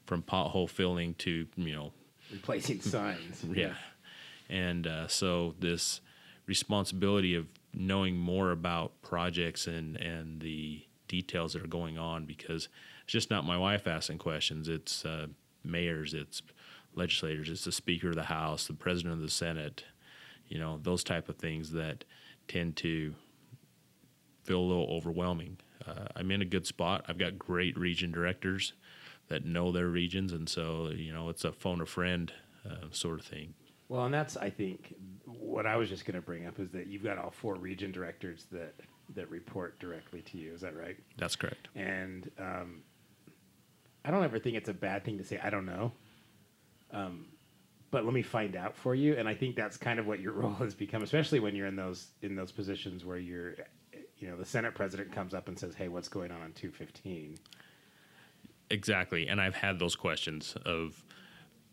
from 0.06 0.22
pothole 0.22 0.68
filling 0.68 1.14
to 1.14 1.46
you 1.56 1.74
know 1.74 1.92
Replacing 2.32 2.80
signs. 2.96 3.44
yeah. 3.52 3.74
And 4.48 4.86
uh, 4.86 5.06
so 5.08 5.54
this 5.58 6.00
responsibility 6.46 7.34
of 7.36 7.46
knowing 7.72 8.16
more 8.16 8.50
about 8.50 9.00
projects 9.02 9.66
and, 9.68 9.96
and 9.96 10.40
the 10.40 10.82
details 11.06 11.52
that 11.52 11.62
are 11.62 11.68
going 11.68 11.98
on 11.98 12.24
because 12.26 12.68
it's 13.04 13.12
just 13.12 13.30
not 13.30 13.44
my 13.44 13.56
wife 13.56 13.86
asking 13.86 14.18
questions. 14.18 14.68
It's 14.68 15.04
uh, 15.04 15.26
mayors, 15.64 16.12
it's 16.14 16.42
legislators, 16.94 17.48
it's 17.48 17.64
the 17.64 17.70
Speaker 17.72 18.08
of 18.08 18.16
the 18.16 18.24
House, 18.24 18.66
the 18.66 18.74
President 18.74 19.14
of 19.14 19.20
the 19.20 19.30
Senate, 19.30 19.84
you 20.50 20.58
know, 20.58 20.78
those 20.82 21.02
type 21.02 21.30
of 21.30 21.36
things 21.36 21.70
that 21.70 22.04
tend 22.48 22.76
to 22.76 23.14
feel 24.42 24.58
a 24.58 24.60
little 24.60 24.88
overwhelming. 24.90 25.56
Uh, 25.86 26.06
I'm 26.16 26.30
in 26.30 26.42
a 26.42 26.44
good 26.44 26.66
spot. 26.66 27.04
I've 27.08 27.18
got 27.18 27.38
great 27.38 27.78
region 27.78 28.12
directors 28.12 28.74
that 29.28 29.46
know 29.46 29.72
their 29.72 29.86
regions, 29.86 30.32
and 30.32 30.48
so 30.48 30.88
you 30.88 31.12
know 31.12 31.30
it's 31.30 31.44
a 31.44 31.52
phone 31.52 31.80
a 31.80 31.86
friend 31.86 32.32
uh, 32.68 32.86
sort 32.90 33.20
of 33.20 33.24
thing. 33.24 33.54
Well, 33.88 34.04
and 34.04 34.12
that's 34.12 34.36
I 34.36 34.50
think 34.50 34.94
what 35.24 35.66
I 35.66 35.76
was 35.76 35.88
just 35.88 36.04
going 36.04 36.16
to 36.16 36.20
bring 36.20 36.46
up 36.46 36.58
is 36.58 36.70
that 36.70 36.88
you've 36.88 37.04
got 37.04 37.16
all 37.16 37.30
four 37.30 37.54
region 37.54 37.92
directors 37.92 38.46
that 38.52 38.74
that 39.14 39.30
report 39.30 39.78
directly 39.78 40.20
to 40.22 40.36
you. 40.36 40.52
Is 40.52 40.60
that 40.60 40.76
right? 40.76 40.96
That's 41.16 41.36
correct. 41.36 41.68
And 41.76 42.30
um, 42.38 42.82
I 44.04 44.10
don't 44.10 44.24
ever 44.24 44.38
think 44.38 44.56
it's 44.56 44.68
a 44.68 44.74
bad 44.74 45.04
thing 45.04 45.16
to 45.18 45.24
say 45.24 45.40
I 45.42 45.48
don't 45.48 45.66
know. 45.66 45.92
Um, 46.92 47.26
but 47.90 48.04
let 48.04 48.14
me 48.14 48.22
find 48.22 48.56
out 48.56 48.76
for 48.76 48.94
you. 48.94 49.14
And 49.16 49.28
I 49.28 49.34
think 49.34 49.56
that's 49.56 49.76
kind 49.76 49.98
of 49.98 50.06
what 50.06 50.20
your 50.20 50.32
role 50.40 50.52
has 50.54 50.74
become, 50.74 51.02
especially 51.02 51.40
when 51.40 51.54
you're 51.54 51.66
in 51.66 51.76
those 51.76 52.08
in 52.22 52.34
those 52.36 52.52
positions 52.52 53.04
where 53.04 53.18
you're, 53.18 53.54
you 54.18 54.28
know, 54.28 54.36
the 54.36 54.44
Senate 54.44 54.74
president 54.74 55.12
comes 55.12 55.34
up 55.34 55.48
and 55.48 55.58
says, 55.58 55.74
"Hey, 55.74 55.88
what's 55.88 56.08
going 56.08 56.30
on 56.30 56.40
on 56.42 56.52
215?" 56.52 57.38
Exactly, 58.72 59.26
and 59.26 59.40
I've 59.40 59.56
had 59.56 59.78
those 59.80 59.96
questions 59.96 60.54
of 60.64 61.02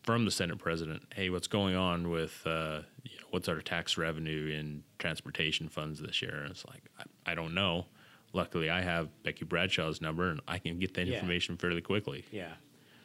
from 0.01 0.25
the 0.25 0.31
Senate 0.31 0.57
president. 0.57 1.03
Hey, 1.13 1.29
what's 1.29 1.47
going 1.47 1.75
on 1.75 2.09
with 2.09 2.41
uh, 2.47 2.81
you 3.03 3.17
know, 3.19 3.27
what's 3.29 3.47
our 3.47 3.61
tax 3.61 3.97
revenue 3.97 4.47
in 4.57 4.83
transportation 4.97 5.69
funds 5.69 5.99
this 6.01 6.21
year? 6.23 6.41
And 6.41 6.49
it's 6.51 6.65
like 6.65 6.81
I, 6.97 7.31
I 7.31 7.35
don't 7.35 7.53
know. 7.53 7.85
Luckily, 8.33 8.69
I 8.69 8.81
have 8.81 9.09
Becky 9.23 9.45
Bradshaw's 9.45 10.01
number, 10.01 10.29
and 10.29 10.41
I 10.47 10.57
can 10.57 10.79
get 10.79 10.95
that 10.95 11.05
Yeah. 11.07 11.15
information 11.15 11.55
fairly 11.57 11.81
quickly. 11.81 12.25
Yeah. 12.31 12.53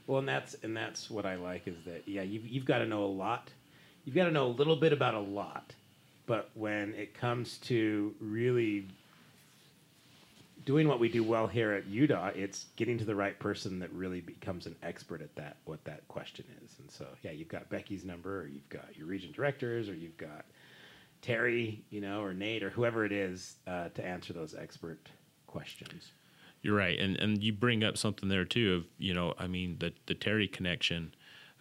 Well, 0.06 0.18
and 0.18 0.28
that's 0.28 0.54
and 0.62 0.76
that's 0.76 1.10
what 1.10 1.26
I 1.26 1.36
like 1.36 1.66
is 1.68 1.76
that 1.86 2.06
yeah, 2.06 2.22
you've 2.22 2.46
you've 2.46 2.64
got 2.64 2.78
to 2.78 2.86
know 2.86 3.04
a 3.04 3.06
lot. 3.06 3.50
You've 4.04 4.16
got 4.16 4.24
to 4.24 4.32
know 4.32 4.46
a 4.46 4.48
little 4.48 4.76
bit 4.76 4.92
about 4.92 5.14
a 5.14 5.20
lot. 5.20 5.74
But 6.26 6.50
when 6.54 6.94
it 6.94 7.14
comes 7.14 7.58
to 7.58 8.14
really 8.20 8.86
doing 10.64 10.86
what 10.86 11.00
we 11.00 11.08
do 11.08 11.24
well 11.24 11.46
here 11.46 11.72
at 11.72 11.88
UDOT, 11.88 12.36
it's 12.36 12.66
getting 12.76 12.98
to 12.98 13.04
the 13.04 13.14
right 13.14 13.38
person 13.38 13.80
that 13.80 13.92
really 13.92 14.20
becomes 14.20 14.66
an 14.66 14.76
expert 14.82 15.20
at 15.20 15.34
that 15.36 15.56
what 15.64 15.84
that 15.84 16.06
question 16.08 16.44
is. 16.64 16.76
And 16.78 16.90
so, 16.90 17.06
yeah, 17.22 17.32
you've 17.32 17.48
got 17.48 17.68
Becky's 17.68 18.04
number, 18.04 18.42
or 18.42 18.46
you've 18.46 18.68
got 18.68 18.96
your 18.96 19.06
region 19.06 19.32
directors, 19.32 19.88
or 19.88 19.94
you've 19.94 20.16
got 20.16 20.44
Terry, 21.20 21.84
you 21.90 22.00
know, 22.00 22.22
or 22.22 22.32
Nate, 22.32 22.62
or 22.62 22.70
whoever 22.70 23.04
it 23.04 23.12
is 23.12 23.56
uh, 23.66 23.88
to 23.90 24.04
answer 24.04 24.32
those 24.32 24.54
expert 24.54 25.08
questions. 25.46 26.12
You're 26.62 26.76
right, 26.76 26.98
and 26.98 27.16
and 27.16 27.42
you 27.42 27.52
bring 27.52 27.82
up 27.82 27.98
something 27.98 28.28
there 28.28 28.44
too. 28.44 28.74
Of 28.74 28.84
you 28.98 29.12
know, 29.12 29.34
I 29.38 29.48
mean, 29.48 29.76
the 29.80 29.92
the 30.06 30.14
Terry 30.14 30.46
connection. 30.48 31.14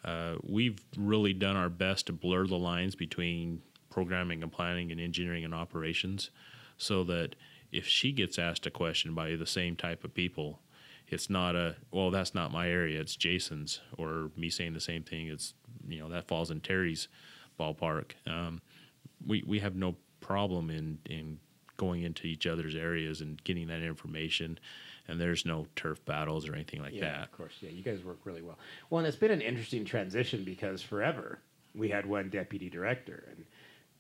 Uh, 0.04 0.36
we've 0.44 0.80
really 0.98 1.34
done 1.34 1.56
our 1.56 1.70
best 1.70 2.08
to 2.08 2.14
blur 2.14 2.48
the 2.48 2.58
lines 2.58 2.96
between 2.96 3.62
programming 3.92 4.42
and 4.42 4.52
planning 4.52 4.92
and 4.92 5.00
engineering 5.00 5.46
and 5.46 5.54
operations, 5.54 6.32
so 6.78 7.04
that 7.04 7.36
if 7.72 7.86
she 7.88 8.12
gets 8.12 8.40
asked 8.40 8.66
a 8.66 8.72
question 8.72 9.14
by 9.14 9.36
the 9.36 9.46
same 9.46 9.76
type 9.76 10.04
of 10.04 10.14
people, 10.14 10.60
it's 11.08 11.30
not 11.30 11.56
a 11.56 11.76
well, 11.92 12.12
that's 12.12 12.36
not 12.36 12.52
my 12.52 12.70
area. 12.70 13.00
It's 13.00 13.16
Jason's, 13.16 13.82
or 13.98 14.32
me 14.36 14.50
saying 14.50 14.74
the 14.74 14.80
same 14.80 15.04
thing. 15.04 15.28
It's 15.28 15.54
you 15.88 16.00
know 16.00 16.10
that 16.10 16.28
falls 16.28 16.52
in 16.52 16.62
Terry's 16.62 17.08
ballpark. 17.60 18.12
Um, 18.28 18.62
we 19.26 19.44
we 19.48 19.60
have 19.60 19.76
no 19.76 19.96
problem 20.20 20.70
in 20.70 21.00
in 21.06 21.40
going 21.78 22.04
into 22.04 22.28
each 22.28 22.46
other's 22.46 22.76
areas 22.76 23.22
and 23.22 23.44
getting 23.44 23.68
that 23.68 23.82
information 23.82 24.60
and 25.08 25.20
there's 25.20 25.46
no 25.46 25.68
turf 25.76 26.04
battles 26.06 26.48
or 26.48 26.54
anything 26.54 26.82
like 26.82 26.94
yeah, 26.94 27.02
that 27.02 27.24
of 27.24 27.32
course. 27.32 27.54
Yeah, 27.62 27.70
you 27.70 27.84
guys 27.84 28.04
work 28.04 28.20
really 28.24 28.42
well. 28.42 28.58
Well, 28.90 29.00
and 29.00 29.08
it's 29.08 29.18
been 29.18 29.32
an 29.32 29.42
interesting 29.42 29.86
transition 29.86 30.44
because 30.44 30.82
forever 30.82 31.40
we 31.76 31.90
had 31.90 32.06
one 32.06 32.30
deputy 32.30 32.70
director, 32.70 33.24
and 33.30 33.46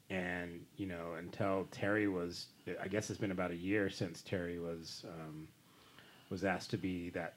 and 0.09 0.65
you 0.77 0.85
know 0.85 1.13
until 1.17 1.67
Terry 1.71 2.07
was, 2.07 2.47
I 2.81 2.87
guess 2.87 3.09
it's 3.09 3.19
been 3.19 3.31
about 3.31 3.51
a 3.51 3.55
year 3.55 3.89
since 3.89 4.21
Terry 4.21 4.59
was 4.59 5.05
um, 5.07 5.47
was 6.29 6.43
asked 6.43 6.71
to 6.71 6.77
be 6.77 7.09
that 7.11 7.35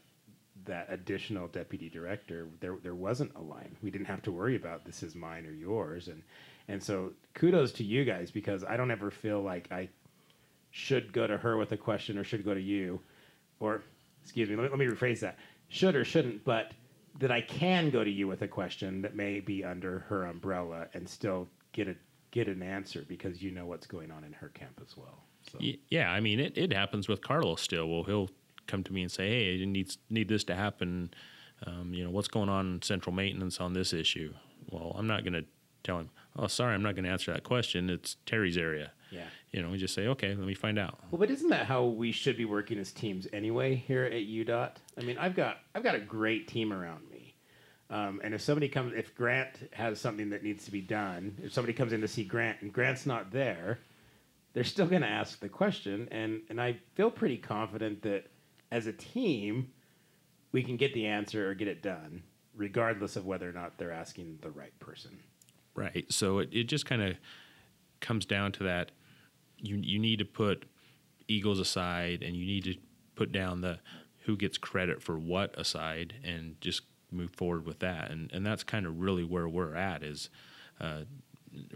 that 0.67 0.87
additional 0.91 1.49
deputy 1.49 1.89
director. 1.89 2.49
There 2.61 2.77
there 2.83 2.95
wasn't 2.95 3.35
a 3.37 3.41
line. 3.41 3.77
We 3.83 3.91
didn't 3.91 4.07
have 4.07 4.23
to 4.23 4.33
worry 4.33 4.57
about 4.57 4.85
this 4.85 5.03
is 5.03 5.15
mine 5.15 5.47
or 5.47 5.53
yours, 5.53 6.09
and 6.09 6.23
and 6.69 6.83
so 6.83 7.13
kudos 7.35 7.73
to 7.73 7.85
you 7.85 8.05
guys 8.05 8.31
because 8.31 8.65
I 8.65 8.77
don't 8.77 8.91
ever 8.91 9.11
feel 9.11 9.43
like 9.43 9.71
I 9.71 9.89
should 10.71 11.13
go 11.13 11.27
to 11.27 11.37
her 11.39 11.57
with 11.57 11.71
a 11.73 11.77
question 11.77 12.19
or 12.19 12.25
should 12.25 12.45
go 12.45 12.55
to 12.55 12.61
you 12.61 13.01
or 13.61 13.83
excuse 14.23 14.49
me, 14.49 14.57
let 14.57 14.65
me, 14.65 14.69
let 14.71 14.79
me 14.79 14.87
rephrase 14.87 15.21
that. 15.21 15.39
Should 15.69 15.97
or 15.97 16.05
shouldn't, 16.05 16.45
but 16.45 16.73
that 17.19 17.31
I 17.31 17.41
can 17.41 17.91
go 17.91 18.05
to 18.05 18.11
you 18.11 18.27
with 18.27 18.43
a 18.43 18.49
question 18.49 19.03
that 19.03 19.15
may 19.15 19.41
be 19.41 19.65
under 19.65 20.01
her 20.01 20.25
umbrella 20.27 20.87
and 20.95 21.09
still 21.09 21.49
get 21.73 21.89
a 21.89 21.97
get 22.31 22.49
an 22.49 22.63
answer 22.63 23.05
because 23.09 23.41
you 23.43 23.53
know 23.53 23.67
what's 23.67 23.87
going 23.87 24.11
on 24.11 24.25
in 24.25 24.33
her 24.33 24.49
camp 24.49 24.81
as 24.83 24.97
well. 24.97 25.25
So 25.51 25.59
yeah 25.91 26.11
i 26.11 26.21
mean 26.21 26.41
it, 26.41 26.57
it 26.57 26.73
happens 26.73 27.09
with 27.09 27.21
carlos 27.21 27.61
still 27.61 27.89
well 27.89 28.05
he'll 28.05 28.31
come 28.67 28.83
to 28.83 28.93
me 28.93 29.03
and 29.03 29.11
say 29.11 29.29
hey 29.29 29.63
I 29.63 29.65
need 29.65 29.95
need 30.11 30.29
this 30.29 30.45
to 30.45 30.55
happen 30.55 31.13
um, 31.67 31.93
you 31.93 32.05
know 32.05 32.11
what's 32.11 32.29
going 32.29 32.49
on 32.49 32.75
in 32.75 32.83
central 32.83 33.15
maintenance 33.15 33.61
on 33.61 33.75
this 33.75 33.93
issue 33.93 34.33
well 34.71 34.95
i'm 34.99 35.07
not 35.07 35.23
going 35.23 35.35
to 35.35 35.45
tell 35.83 35.99
him 35.99 36.11
oh 36.37 36.47
sorry 36.47 36.75
i'm 36.75 36.83
not 36.83 36.95
going 36.95 37.05
to 37.05 37.11
answer 37.11 37.33
that 37.33 37.45
question 37.45 37.91
it's 37.91 38.17
terry's 38.27 38.57
area 38.57 38.93
yeah. 39.11 39.27
You 39.55 39.63
know 39.63 39.71
we 39.71 39.79
just 39.79 39.95
say 39.95 40.09
okay 40.09 40.35
let 40.35 40.47
me 40.47 40.55
find 40.55 40.79
out 40.79 40.99
Well, 41.11 41.21
but 41.21 41.31
isn't 41.31 41.49
that 41.51 41.67
how 41.67 41.85
we 41.85 42.11
should 42.11 42.37
be 42.37 42.45
working 42.45 42.79
as 42.79 42.91
teams 42.91 43.29
anyway 43.33 43.77
here 43.77 44.05
at 44.05 44.13
UDOT? 44.13 44.73
I 44.99 45.03
mean, 45.03 45.17
I've 45.17 45.37
got 45.37 45.59
I've 45.75 45.85
got 45.85 45.95
a 45.95 46.01
great 46.01 46.49
team 46.49 46.73
around 46.73 47.09
me, 47.09 47.37
um, 47.89 48.21
and 48.25 48.35
if 48.35 48.41
somebody 48.41 48.69
comes, 48.69 48.93
if 48.97 49.15
Grant 49.15 49.71
has 49.73 50.01
something 50.01 50.31
that 50.31 50.43
needs 50.43 50.65
to 50.65 50.73
be 50.73 50.81
done, 50.81 51.39
if 51.43 51.53
somebody 51.53 51.73
comes 51.73 51.93
in 51.93 52.01
to 52.01 52.09
see 52.09 52.25
Grant 52.25 52.63
and 52.63 52.73
Grant's 52.73 53.07
not 53.07 53.31
there, 53.31 53.79
they're 54.55 54.65
still 54.65 54.87
going 54.87 55.03
to 55.03 55.09
ask 55.09 55.39
the 55.39 55.49
question, 55.49 56.09
and 56.11 56.43
and 56.51 56.61
I 56.61 56.79
feel 56.97 57.11
pretty 57.11 57.37
confident 57.37 58.03
that 58.03 58.27
as 58.73 58.89
a 58.89 58.93
team, 58.93 59.71
we 60.51 60.65
can 60.65 60.77
get 60.77 60.95
the 60.95 61.07
answer 61.07 61.49
or 61.49 61.55
get 61.55 61.69
it 61.69 61.81
done, 61.81 62.25
regardless 62.57 63.15
of 63.15 63.25
whether 63.25 63.49
or 63.49 63.53
not 63.53 63.79
they're 63.79 63.93
asking 63.93 64.39
the 64.41 64.51
right 64.51 64.77
person. 64.81 65.17
Right. 65.77 66.13
So 66.13 66.41
it, 66.41 66.49
it 66.53 66.65
just 66.65 66.87
kind 66.87 67.03
of 67.03 67.17
comes 68.01 68.27
down 68.27 68.51
to 68.53 68.65
that 68.65 68.91
you 69.65 69.77
you 69.83 69.99
need 69.99 70.19
to 70.19 70.25
put 70.25 70.65
egos 71.29 71.59
aside 71.59 72.23
and 72.23 72.37
you 72.37 72.45
need 72.45 72.65
to 72.65 72.75
put 73.17 73.33
down 73.33 73.61
the 73.61 73.79
who 74.25 74.37
gets 74.37 74.57
credit 74.59 75.03
for 75.03 75.19
what 75.19 75.59
aside 75.59 76.15
and 76.25 76.61
just 76.61 76.83
move 77.11 77.31
forward 77.31 77.65
with 77.67 77.79
that. 77.81 78.11
And 78.11 78.31
and 78.33 78.45
that's 78.47 78.63
kind 78.63 78.87
of 78.87 78.99
really 79.01 79.25
where 79.25 79.49
we're 79.49 79.75
at 79.75 80.03
is 80.03 80.31
uh, 80.81 81.03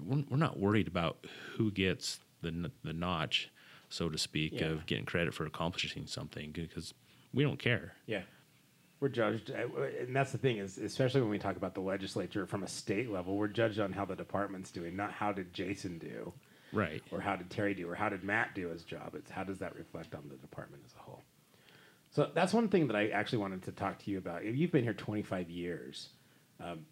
we're, 0.04 0.24
we're 0.28 0.36
not 0.36 0.58
worried 0.58 0.88
about 0.88 1.26
who 1.56 1.70
gets 1.70 2.20
the 2.42 2.70
the 2.84 2.92
notch, 2.92 3.50
so 3.88 4.08
to 4.08 4.18
speak, 4.18 4.60
Yeah. 4.60 4.66
of 4.68 4.86
getting 4.86 5.04
credit 5.06 5.34
for 5.34 5.46
accomplishing 5.46 6.06
something 6.06 6.52
because 6.52 6.94
we 7.32 7.42
don't 7.42 7.58
care. 7.58 7.94
Yeah. 8.06 8.22
We're 9.00 9.08
judged, 9.10 9.52
uh, 9.52 9.82
and 10.00 10.14
that's 10.16 10.32
the 10.32 10.38
thing 10.38 10.56
is, 10.58 10.76
especially 10.76 11.20
when 11.20 11.30
we 11.30 11.38
talk 11.38 11.56
about 11.56 11.72
the 11.72 11.80
legislature 11.80 12.46
from 12.46 12.64
a 12.64 12.66
state 12.68 13.08
level, 13.12 13.36
we're 13.36 13.46
judged 13.46 13.78
on 13.78 13.92
how 13.92 14.04
the 14.04 14.16
department's 14.16 14.72
doing, 14.72 14.96
not 14.96 15.12
how 15.12 15.30
did 15.30 15.54
Jason 15.54 15.98
do, 15.98 16.32
Right. 16.72 17.02
or 17.10 17.20
how 17.20 17.36
did 17.36 17.50
Terry 17.50 17.74
do, 17.74 17.88
or 17.88 17.94
how 17.94 18.08
did 18.08 18.24
Matt 18.24 18.54
do 18.54 18.68
his 18.68 18.82
job. 18.84 19.14
It's 19.14 19.30
how 19.30 19.44
does 19.44 19.58
that 19.58 19.76
reflect 19.76 20.14
on 20.14 20.24
the 20.28 20.36
department 20.36 20.82
as 20.86 20.94
a 20.94 21.02
whole. 21.02 21.22
So 22.10 22.30
that's 22.34 22.52
one 22.52 22.68
thing 22.68 22.86
that 22.88 22.96
I 22.96 23.08
actually 23.08 23.38
wanted 23.38 23.62
to 23.64 23.72
talk 23.72 23.98
to 24.00 24.10
you 24.10 24.18
about. 24.18 24.44
You've 24.44 24.72
been 24.72 24.84
here 24.84 24.94
25 24.94 25.50
years. 25.50 26.08
Um, 26.62 26.86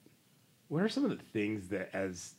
what 0.68 0.82
are 0.82 0.88
some 0.88 1.04
of 1.04 1.10
the 1.10 1.24
things 1.32 1.68
that, 1.68 1.90
as 1.94 2.34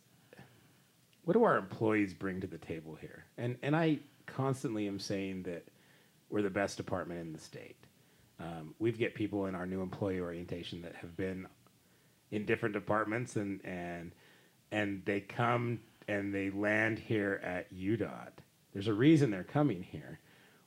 what 1.23 1.33
do 1.33 1.43
our 1.43 1.57
employees 1.57 2.13
bring 2.13 2.41
to 2.41 2.47
the 2.47 2.57
table 2.57 2.95
here? 2.95 3.25
And 3.37 3.57
and 3.61 3.75
I 3.75 3.99
constantly 4.25 4.87
am 4.87 4.99
saying 4.99 5.43
that 5.43 5.67
we're 6.29 6.41
the 6.41 6.49
best 6.49 6.77
department 6.77 7.19
in 7.21 7.33
the 7.33 7.39
state. 7.39 7.77
Um, 8.39 8.75
we 8.79 8.91
get 8.91 9.15
people 9.15 9.47
in 9.47 9.55
our 9.55 9.65
new 9.65 9.81
employee 9.81 10.19
orientation 10.19 10.81
that 10.83 10.95
have 10.95 11.17
been 11.17 11.47
in 12.31 12.45
different 12.45 12.73
departments, 12.73 13.35
and 13.35 13.59
and 13.65 14.11
and 14.71 15.01
they 15.05 15.21
come 15.21 15.79
and 16.07 16.33
they 16.33 16.49
land 16.49 16.99
here 16.99 17.41
at 17.43 17.73
UDOT. 17.73 18.31
There's 18.73 18.87
a 18.87 18.93
reason 18.93 19.31
they're 19.31 19.43
coming 19.43 19.83
here. 19.83 20.19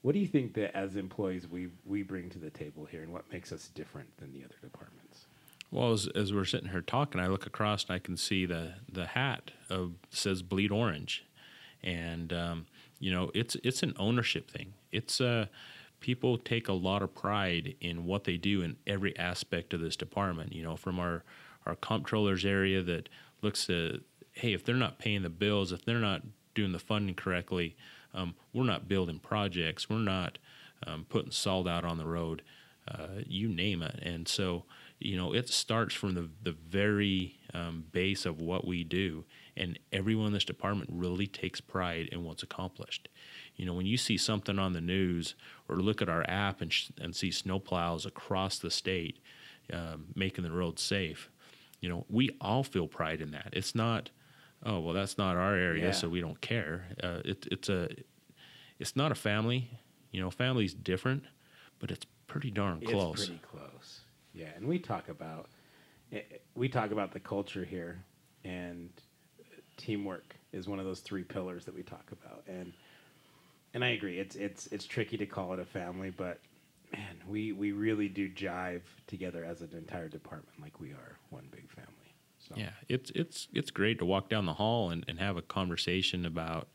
What 0.03 0.13
do 0.13 0.19
you 0.19 0.27
think 0.27 0.55
that 0.55 0.77
as 0.77 0.97
employees 0.97 1.47
we 1.47 1.69
we 1.85 2.03
bring 2.03 2.31
to 2.31 2.39
the 2.39 2.51
table 2.51 2.87
here, 2.87 3.03
and 3.03 3.13
what 3.13 3.31
makes 3.31 3.53
us 3.53 3.69
different 3.69 4.17
than 4.17 4.33
the 4.33 4.45
other 4.45 4.57
departments? 4.63 5.27
Well, 5.71 5.93
as, 5.93 6.09
as 6.15 6.33
we're 6.33 6.47
sitting 6.47 6.71
here 6.71 6.81
talking, 6.81 7.21
I 7.21 7.29
look 7.29 7.47
across 7.47 7.85
and 7.85 7.93
I 7.93 7.99
can 7.99 8.17
see 8.17 8.47
the 8.47 8.75
the 8.91 9.07
hat 9.07 9.53
of 9.69 9.93
says 10.11 10.43
bleed 10.43 10.73
orange, 10.73 11.25
and 11.83 12.33
um, 12.33 12.67
you 12.99 13.13
know 13.13 13.31
it's 13.35 13.57
it's 13.63 13.83
an 13.83 13.95
ownership 13.99 14.51
thing. 14.51 14.73
It's 14.91 15.21
uh, 15.21 15.47
people 16.01 16.39
take 16.39 16.69
a 16.69 16.73
lot 16.73 17.03
of 17.03 17.15
pride 17.15 17.75
in 17.81 18.07
what 18.07 18.25
they 18.25 18.39
do 18.39 18.63
in 18.63 18.77
every 18.87 19.17
aspect 19.19 19.75
of 19.75 19.81
this 19.81 19.97
department. 19.97 20.55
You 20.55 20.65
know, 20.65 20.77
from 20.77 20.99
our 20.99 21.23
our 21.67 21.77
comptroller's 21.77 22.45
area 22.45 22.83
that 22.83 23.09
looks 23.43 23.69
at 23.69 24.01
hey, 24.41 24.55
if 24.55 24.65
they're 24.65 24.75
not 24.75 24.99
paying 24.99 25.23
the 25.23 25.29
bills, 25.29 25.73
if 25.73 25.85
they're 25.85 25.99
not 25.99 26.23
doing 26.55 26.73
the 26.73 26.79
funding 26.79 27.15
correctly, 27.15 27.77
um, 28.15 28.35
we're 28.53 28.65
not 28.65 28.89
building 28.89 29.19
projects, 29.19 29.89
we're 29.89 29.99
not 29.99 30.39
um, 30.87 31.07
putting 31.09 31.31
salt 31.31 31.69
out 31.69 31.85
on 31.85 31.99
the 31.99 32.07
road, 32.07 32.43
uh, 32.89 33.21
you 33.27 33.49
name 33.49 33.83
it. 33.83 33.99
And 34.03 34.27
so, 34.27 34.65
you 34.99 35.17
know, 35.17 35.33
it 35.35 35.49
starts 35.49 35.95
from 35.95 36.15
the, 36.15 36.29
the 36.43 36.53
very 36.53 37.39
um, 37.55 37.85
base 37.93 38.27
of 38.27 38.41
what 38.41 38.67
we 38.67 38.83
do. 38.83 39.25
And 39.57 39.79
everyone 39.93 40.29
in 40.29 40.33
this 40.33 40.45
department 40.45 40.91
really 40.93 41.27
takes 41.27 41.61
pride 41.61 42.09
in 42.11 42.25
what's 42.25 42.43
accomplished. 42.43 43.09
You 43.57 43.67
know, 43.67 43.75
when 43.75 43.87
you 43.87 43.97
see 43.97 44.17
something 44.17 44.59
on 44.59 44.73
the 44.73 44.81
news 44.81 45.35
or 45.69 45.77
look 45.77 46.01
at 46.01 46.09
our 46.09 46.25
app 46.29 46.63
and, 46.63 46.73
sh- 46.73 46.91
and 46.99 47.15
see 47.15 47.29
snowplows 47.29 48.07
across 48.07 48.59
the 48.59 48.71
state 48.71 49.19
um, 49.73 50.07
making 50.15 50.45
the 50.45 50.51
roads 50.51 50.83
safe, 50.83 51.31
you 51.81 51.89
know, 51.89 52.07
we 52.09 52.31
all 52.41 52.65
feel 52.65 52.87
pride 52.87 53.21
in 53.21 53.31
that. 53.33 53.51
It's 53.53 53.75
not, 53.75 54.11
oh 54.65 54.81
well, 54.81 54.95
that's 54.95 55.19
not 55.19 55.37
our 55.37 55.55
area, 55.55 55.87
Yeah. 55.87 55.91
so 55.93 56.09
we 56.09 56.21
don't 56.21 56.41
care. 56.41 56.87
Uh, 57.03 57.21
it, 57.25 57.47
it's 57.51 57.69
a, 57.69 57.89
it's 58.79 58.97
not 58.97 59.13
a 59.13 59.15
family. 59.15 59.71
You 60.11 60.21
know, 60.21 60.31
family's 60.31 60.75
different, 60.75 61.25
but 61.79 61.91
it's 61.91 62.07
pretty 62.27 62.51
darn 62.51 62.81
close. 62.81 63.15
It's 63.15 63.27
pretty 63.27 63.41
close. 63.43 64.01
Yeah, 64.35 64.49
and 64.57 64.67
we 64.67 64.79
talk 64.79 65.09
about 65.09 65.49
eh, 66.13 66.19
eh, 66.19 66.37
we 66.55 66.69
talk 66.69 66.91
about 66.91 67.13
the 67.13 67.21
culture 67.21 67.65
here, 67.65 68.03
and 68.45 68.91
teamwork 69.77 70.37
is 70.53 70.69
one 70.69 70.79
of 70.79 70.85
those 70.85 71.01
three 71.01 71.23
pillars 71.25 71.65
that 71.65 71.75
we 71.75 71.83
talk 71.83 72.11
about. 72.13 72.43
And 72.49 72.73
and 73.75 73.85
I 73.85 73.91
agree, 73.91 74.19
it's 74.19 74.37
it's 74.37 74.67
it's 74.69 74.85
tricky 74.85 75.17
to 75.17 75.27
call 75.27 75.53
it 75.53 75.59
a 75.61 75.65
family, 75.65 76.11
but 76.11 76.41
man, 76.93 77.17
we 77.29 77.53
we 77.53 77.73
really 77.73 78.09
do 78.09 78.29
jive 78.29 78.83
together 79.07 79.45
as 79.45 79.61
an 79.61 79.71
entire 79.75 80.09
department, 80.09 80.61
like 80.61 80.81
we 80.81 80.91
are 80.91 81.17
one 81.31 81.47
big 81.51 81.69
family. 81.71 81.95
So 82.51 82.61
Yeah, 82.61 82.71
it's 82.89 83.11
it's 83.15 83.49
it's 83.53 83.71
great 83.71 83.99
to 84.01 84.05
walk 84.05 84.29
down 84.29 84.47
the 84.47 84.55
hall 84.55 84.91
and, 84.91 85.05
and 85.09 85.19
have 85.19 85.37
a 85.37 85.43
conversation 85.43 86.27
about, 86.27 86.69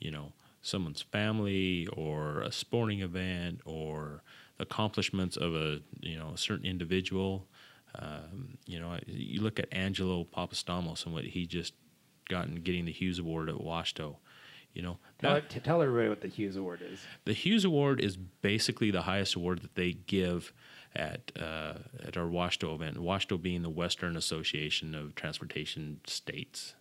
you 0.00 0.10
know, 0.10 0.32
someone's 0.62 1.02
family 1.02 1.86
or 1.92 2.40
a 2.40 2.50
sporting 2.52 3.00
event 3.00 3.60
or 3.64 4.22
accomplishments 4.58 5.36
of 5.36 5.54
a 5.54 5.80
you 6.00 6.18
know 6.18 6.30
a 6.34 6.38
certain 6.38 6.66
individual. 6.66 7.46
Um, 7.94 8.58
you 8.66 8.78
know, 8.80 8.98
you 9.06 9.40
look 9.40 9.58
at 9.58 9.66
Angelo 9.72 10.24
Papastamos 10.24 11.04
and 11.04 11.14
what 11.14 11.24
he 11.24 11.46
just 11.46 11.72
got 12.28 12.46
in 12.46 12.56
getting 12.56 12.84
the 12.84 12.92
Hughes 12.92 13.18
Award 13.18 13.48
at 13.48 13.56
WASHTO. 13.56 14.16
You 14.74 14.82
know, 14.82 14.98
Tell, 15.18 15.34
that- 15.34 15.64
tell 15.64 15.80
everybody 15.82 16.08
what 16.10 16.20
the 16.20 16.28
Hughes 16.28 16.56
Award 16.56 16.80
is. 16.82 17.00
the 17.24 17.32
Hughes 17.32 17.64
Award 17.64 18.00
is 18.00 18.16
basically 18.16 18.90
the 18.90 19.02
highest 19.02 19.34
award 19.34 19.60
that 19.62 19.74
they 19.74 19.92
give 19.92 20.52
at 20.94 21.32
uh, 21.38 21.74
at 22.04 22.16
our 22.16 22.26
WASHTO 22.26 22.74
event. 22.74 22.96
WASHTO 22.96 23.40
being 23.40 23.62
the 23.62 23.70
Western 23.70 24.16
Association 24.16 24.94
of 24.94 25.14
Transportation 25.14 26.00
States, 26.06 26.74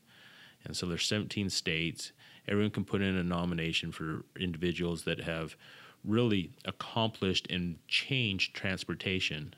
and 0.64 0.76
so 0.76 0.86
there's 0.86 1.06
17 1.06 1.50
states. 1.50 2.12
Everyone 2.48 2.72
can 2.72 2.86
put 2.86 3.02
in 3.02 3.16
a 3.16 3.24
nomination 3.24 3.92
for 3.92 4.24
individuals 4.40 5.04
that 5.04 5.22
have 5.22 5.56
really 6.04 6.52
accomplished 6.66 7.48
and 7.50 7.78
changed 7.88 8.54
transportation. 8.54 9.54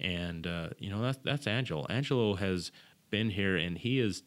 And 0.00 0.46
uh, 0.46 0.70
you 0.78 0.90
know 0.90 1.00
that's 1.00 1.18
that's 1.24 1.46
Angelo. 1.46 1.86
Angelo 1.88 2.34
has 2.34 2.70
been 3.10 3.30
here, 3.30 3.56
and 3.56 3.78
he 3.78 3.98
has 3.98 4.22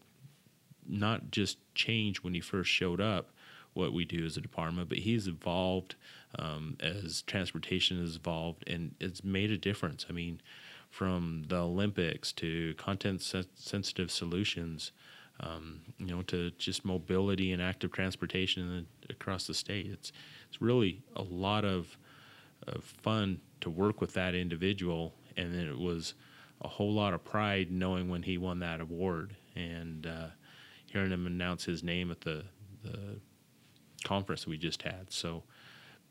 not 0.87 1.29
just 1.29 1.57
changed 1.75 2.23
when 2.23 2.33
he 2.33 2.41
first 2.41 2.69
showed 2.71 2.99
up 2.99 3.31
what 3.73 3.93
we 3.93 4.03
do 4.03 4.25
as 4.25 4.35
a 4.35 4.41
department, 4.41 4.89
but 4.89 4.97
he's 4.97 5.27
evolved 5.27 5.95
um, 6.37 6.77
as 6.79 7.23
transportation 7.23 7.99
has 7.99 8.15
evolved 8.15 8.63
and 8.67 8.95
it's 8.99 9.23
made 9.23 9.51
a 9.51 9.57
difference. 9.57 10.05
I 10.09 10.13
mean, 10.13 10.41
from 10.89 11.45
the 11.47 11.57
Olympics 11.57 12.31
to 12.33 12.73
context 12.77 13.29
sen- 13.29 13.45
sensitive 13.55 14.11
solutions, 14.11 14.91
um, 15.41 15.81
you 15.97 16.07
know, 16.07 16.21
to 16.23 16.51
just 16.51 16.83
mobility 16.83 17.51
and 17.53 17.61
active 17.61 17.91
transportation 17.91 18.85
across 19.09 19.47
the 19.47 19.53
state. 19.53 19.87
It's 19.87 20.11
it's 20.47 20.61
really 20.61 21.01
a 21.15 21.21
lot 21.21 21.63
of, 21.63 21.97
of 22.67 22.83
fun 22.83 23.39
to 23.61 23.69
work 23.69 24.01
with 24.01 24.13
that 24.13 24.35
individual, 24.35 25.13
and 25.37 25.53
then 25.53 25.67
it 25.67 25.77
was 25.77 26.15
a 26.61 26.67
whole 26.67 26.91
lot 26.91 27.13
of 27.13 27.23
pride 27.23 27.71
knowing 27.71 28.09
when 28.09 28.23
he 28.23 28.37
won 28.37 28.59
that 28.59 28.81
award 28.81 29.35
and 29.55 30.05
uh, 30.07 30.27
hearing 30.87 31.11
him 31.11 31.25
announce 31.25 31.63
his 31.63 31.83
name 31.83 32.11
at 32.11 32.21
the 32.21 32.43
the 32.83 33.19
conference 34.03 34.47
we 34.47 34.57
just 34.57 34.81
had. 34.81 35.11
So, 35.11 35.43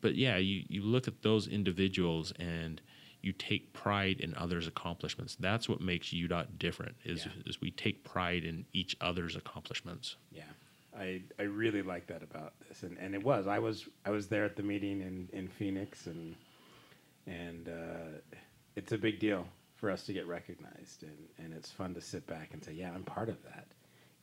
but 0.00 0.14
yeah, 0.14 0.36
you, 0.36 0.64
you 0.68 0.82
look 0.82 1.08
at 1.08 1.22
those 1.22 1.46
individuals 1.48 2.32
and 2.38 2.80
you 3.20 3.32
take 3.32 3.72
pride 3.72 4.20
in 4.20 4.34
others' 4.36 4.66
accomplishments. 4.68 5.36
That's 5.40 5.68
what 5.68 5.80
makes 5.80 6.08
UDOT 6.08 6.58
different. 6.58 6.94
Is 7.04 7.26
Yeah. 7.26 7.32
is 7.46 7.60
we 7.60 7.70
take 7.72 8.04
pride 8.04 8.44
in 8.44 8.64
each 8.72 8.96
other's 9.00 9.34
accomplishments. 9.36 10.16
Yeah, 10.32 10.42
I 10.96 11.22
I 11.38 11.42
really 11.42 11.82
like 11.82 12.06
that 12.06 12.22
about 12.22 12.52
this, 12.68 12.82
and, 12.84 12.96
and 12.98 13.14
it 13.14 13.22
was 13.22 13.46
I 13.46 13.58
was 13.58 13.88
I 14.04 14.10
was 14.10 14.28
there 14.28 14.44
at 14.44 14.54
the 14.56 14.62
meeting 14.62 15.00
in, 15.02 15.28
in 15.32 15.48
Phoenix, 15.48 16.06
and 16.06 16.36
and 17.26 17.68
uh, 17.68 18.18
it's 18.76 18.92
a 18.92 18.98
big 18.98 19.18
deal 19.18 19.46
for 19.76 19.90
us 19.90 20.04
to 20.06 20.12
get 20.12 20.26
recognized, 20.26 21.02
and, 21.02 21.18
and 21.38 21.52
it's 21.54 21.70
fun 21.70 21.94
to 21.94 22.00
sit 22.00 22.26
back 22.26 22.50
and 22.52 22.64
say, 22.64 22.72
yeah, 22.72 22.90
I'm 22.92 23.04
part 23.04 23.28
of 23.28 23.40
that, 23.44 23.66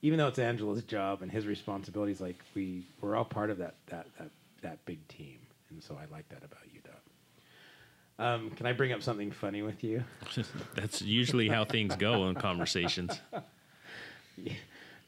even 0.02 0.18
though 0.18 0.28
it's 0.28 0.40
Angelo's 0.40 0.84
job 0.84 1.22
and 1.22 1.32
his 1.32 1.46
responsibilities. 1.48 2.22
Like 2.22 2.40
we 2.56 2.84
we're 3.02 3.16
all 3.16 3.26
part 3.26 3.50
of 3.50 3.58
that 3.58 3.76
that 3.88 4.08
that 4.18 4.30
that 4.62 4.86
big 4.86 5.06
team, 5.10 5.40
and 5.70 5.82
so 5.84 5.98
I 6.02 6.12
like 6.12 6.28
that 6.30 6.44
about 6.44 6.62
UW. 6.64 6.92
Um, 8.18 8.52
can 8.52 8.66
I 8.66 8.72
bring 8.72 8.94
up 8.94 9.04
something 9.04 9.32
funny 9.32 9.62
with 9.62 9.84
you? 9.84 10.04
That's 10.76 11.02
usually 11.02 11.50
how 11.50 11.66
things 11.66 11.96
go 11.96 12.28
in 12.28 12.36
conversations. 12.36 13.20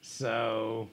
So, 0.02 0.88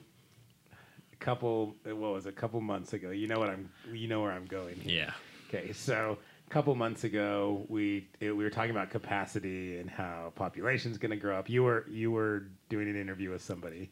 a 1.13 1.15
couple, 1.17 1.75
what 1.85 1.95
was 1.95 2.25
it, 2.25 2.29
a 2.29 2.31
couple 2.33 2.59
months 2.59 2.91
ago? 2.91 3.11
You 3.11 3.27
know 3.27 3.39
what 3.39 3.49
I'm, 3.49 3.69
you 3.93 4.09
know 4.09 4.21
where 4.21 4.31
I'm 4.31 4.45
going. 4.45 4.75
Here. 4.75 5.05
Yeah. 5.05 5.11
Okay, 5.47 5.71
so 5.71 6.17
a 6.45 6.49
couple 6.49 6.75
months 6.75 7.05
ago, 7.05 7.65
we 7.69 8.07
it, 8.19 8.31
we 8.31 8.43
were 8.43 8.49
talking 8.49 8.71
about 8.71 8.89
capacity 8.89 9.77
and 9.77 9.89
how 9.89 10.33
population's 10.35 10.97
going 10.97 11.11
to 11.11 11.17
grow 11.17 11.37
up. 11.37 11.49
You 11.49 11.63
were 11.63 11.85
you 11.89 12.11
were 12.11 12.47
doing 12.67 12.89
an 12.89 12.99
interview 12.99 13.29
with 13.29 13.41
somebody, 13.41 13.89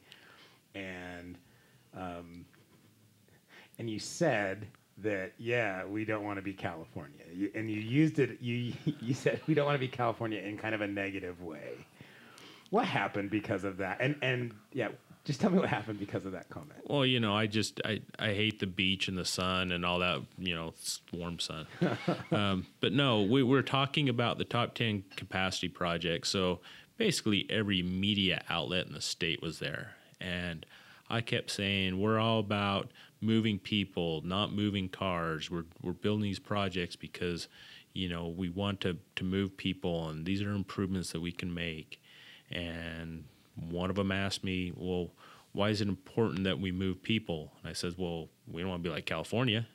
and 0.76 1.38
um, 1.96 2.46
and 3.80 3.90
you 3.90 4.00
said 4.00 4.68
that 5.04 5.34
yeah, 5.38 5.86
we 5.86 6.06
don't 6.06 6.24
want 6.24 6.38
to 6.38 6.42
be 6.42 6.54
California, 6.54 7.24
you, 7.34 7.52
and 7.56 7.70
you 7.70 7.80
used 7.80 8.20
it. 8.20 8.42
You 8.42 8.74
you 9.02 9.14
said 9.14 9.42
we 9.48 9.54
don't 9.54 9.66
want 9.66 9.76
to 9.76 9.80
be 9.80 9.88
California 9.88 10.40
in 10.40 10.58
kind 10.58 10.74
of 10.74 10.82
a 10.82 10.88
negative 10.88 11.42
way. 11.42 11.86
What 12.72 12.86
happened 12.86 13.30
because 13.30 13.64
of 13.64 13.78
that? 13.78 13.98
And 14.00 14.16
and 14.22 14.54
yeah, 14.74 14.90
just 15.26 15.40
tell 15.40 15.50
me 15.50 15.60
what 15.60 15.70
happened 15.70 16.00
because 16.00 16.26
of 16.26 16.34
that 16.34 16.50
comment. 16.50 16.82
Well, 16.86 17.06
you 17.06 17.20
know, 17.20 17.36
I 17.36 17.48
just 17.48 17.80
I, 17.86 18.02
I 18.20 18.34
hate 18.34 18.60
the 18.60 18.68
beach 18.68 19.08
and 19.08 19.18
the 19.18 19.26
sun 19.26 19.72
and 19.72 19.86
all 19.86 20.00
that, 20.00 20.22
you 20.38 20.56
know, 20.56 20.74
warm 21.14 21.40
sun. 21.40 21.68
um, 22.32 22.66
but 22.82 22.92
no, 22.92 23.22
we, 23.22 23.44
we're 23.44 23.62
talking 23.62 24.10
about 24.10 24.38
the 24.38 24.44
top 24.44 24.74
ten 24.74 25.04
capacity 25.16 25.70
project. 25.70 26.28
So 26.28 26.60
basically, 26.98 27.46
every 27.50 27.82
media 27.82 28.44
outlet 28.50 28.88
in 28.88 28.94
the 28.94 29.02
state 29.02 29.42
was 29.42 29.60
there, 29.60 29.96
and 30.20 30.66
I 31.10 31.22
kept 31.22 31.52
saying 31.52 32.02
we're 32.02 32.20
all 32.20 32.40
about 32.40 32.92
moving 33.24 33.60
people, 33.60 34.22
not 34.24 34.54
moving 34.54 34.90
cars. 34.90 35.50
We're 35.50 35.66
we're 35.82 35.94
building 35.94 36.24
these 36.24 36.40
projects 36.40 36.96
because 36.96 37.48
you 37.94 38.10
know 38.10 38.28
we 38.28 38.50
want 38.50 38.82
to 38.82 38.98
to 39.16 39.24
move 39.24 39.58
people, 39.58 40.10
and 40.10 40.26
these 40.26 40.42
are 40.42 40.52
improvements 40.52 41.12
that 41.12 41.22
we 41.22 41.32
can 41.32 41.54
make. 41.54 42.02
And 42.52 43.26
one 43.56 43.90
of 43.90 43.96
them 43.96 44.12
asked 44.12 44.44
me, 44.44 44.72
"Well, 44.76 45.12
why 45.54 45.70
is 45.70 45.82
it 45.82 45.88
important 45.88 46.44
that 46.44 46.60
we 46.60 46.72
move 46.72 47.02
people?" 47.04 47.54
And 47.62 47.70
I 47.70 47.74
said, 47.74 47.96
"Well, 47.98 48.30
we 48.48 48.62
don't 48.62 48.70
want 48.70 48.84
to 48.84 48.90
be 48.90 48.94
like 48.94 49.06
California." 49.06 49.68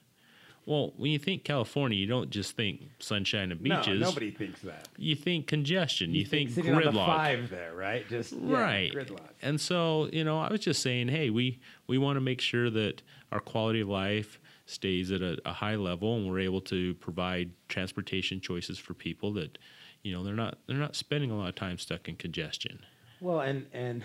Well, 0.69 0.93
when 0.99 1.11
you 1.11 1.19
think 1.19 1.45
California, 1.45 1.97
you 1.97 2.07
don't 2.07 2.29
just 2.29 2.55
think 2.55 2.83
sunshine 2.99 3.51
and 3.53 3.63
beaches. 3.63 4.01
No, 4.01 4.09
nobody 4.09 4.31
thinks 4.31 4.61
that. 4.61 4.87
You 4.99 5.17
think 5.17 5.47
congestion. 5.47 6.13
You, 6.13 6.27
think, 6.27 6.51
sitting 6.51 6.75
on 6.75 6.83
the 6.83 6.91
gridlock. 6.91 7.07
five 7.07 7.49
there, 7.49 7.75
right? 7.75 8.07
Just 8.07 8.35
yeah, 8.35 8.61
right. 8.61 8.93
gridlock. 8.93 9.31
And 9.41 9.59
so, 9.59 10.11
you 10.13 10.25
know, 10.25 10.39
I 10.39 10.53
was 10.53 10.61
just 10.61 10.83
saying, 10.83 11.09
hey, 11.09 11.31
we 11.31 11.59
we 11.87 11.97
want 11.97 12.17
to 12.17 12.21
make 12.21 12.43
sure 12.43 12.69
that 12.69 13.01
our 13.33 13.41
quality 13.41 13.81
of 13.81 13.89
life 13.89 14.39
stays 14.67 15.11
at 15.11 15.23
a, 15.23 15.39
a 15.47 15.55
high 15.55 15.77
level, 15.77 16.17
and 16.17 16.29
we're 16.29 16.41
able 16.41 16.61
to 16.61 16.93
provide 16.97 17.51
transportation 17.71 18.39
choices 18.39 18.79
for 18.79 18.93
people 18.93 19.33
that, 19.33 19.57
you 20.03 20.13
know, 20.13 20.23
they're 20.23 20.35
not 20.35 20.59
they're 20.67 20.77
not 20.77 20.95
spending 20.95 21.31
a 21.31 21.39
lot 21.39 21.49
of 21.49 21.55
time 21.55 21.79
stuck 21.79 22.11
in 22.11 22.17
congestion. 22.17 22.81
Well, 23.23 23.41
and 23.41 23.65
and 23.73 24.05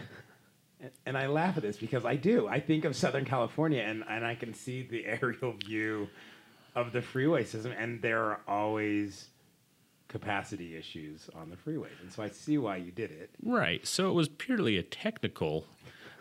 and 1.06 1.18
I 1.18 1.28
laugh 1.28 1.58
at 1.58 1.64
this 1.64 1.76
because 1.76 2.06
I 2.06 2.16
do. 2.16 2.48
I 2.48 2.62
think 2.62 2.86
of 2.86 2.96
Southern 2.96 3.26
California, 3.26 3.82
and 3.82 4.06
and 4.08 4.26
I 4.26 4.36
can 4.36 4.54
see 4.54 4.88
the 4.90 5.06
aerial 5.22 5.56
view 5.66 6.08
of 6.76 6.92
the 6.92 7.02
freeway 7.02 7.44
system, 7.44 7.72
and 7.78 8.02
there 8.02 8.20
are 8.24 8.40
always 8.48 9.28
capacity 10.08 10.76
issues 10.76 11.30
on 11.36 11.50
the 11.50 11.56
freeways, 11.56 12.00
and 12.02 12.12
so 12.12 12.22
I 12.24 12.30
see 12.30 12.58
why 12.58 12.78
you 12.78 12.92
did 12.92 13.12
it. 13.12 13.32
Right. 13.44 13.86
So 13.88 14.10
it 14.10 14.14
was 14.14 14.28
purely 14.30 14.78
a 14.78 14.84
technical 14.84 15.66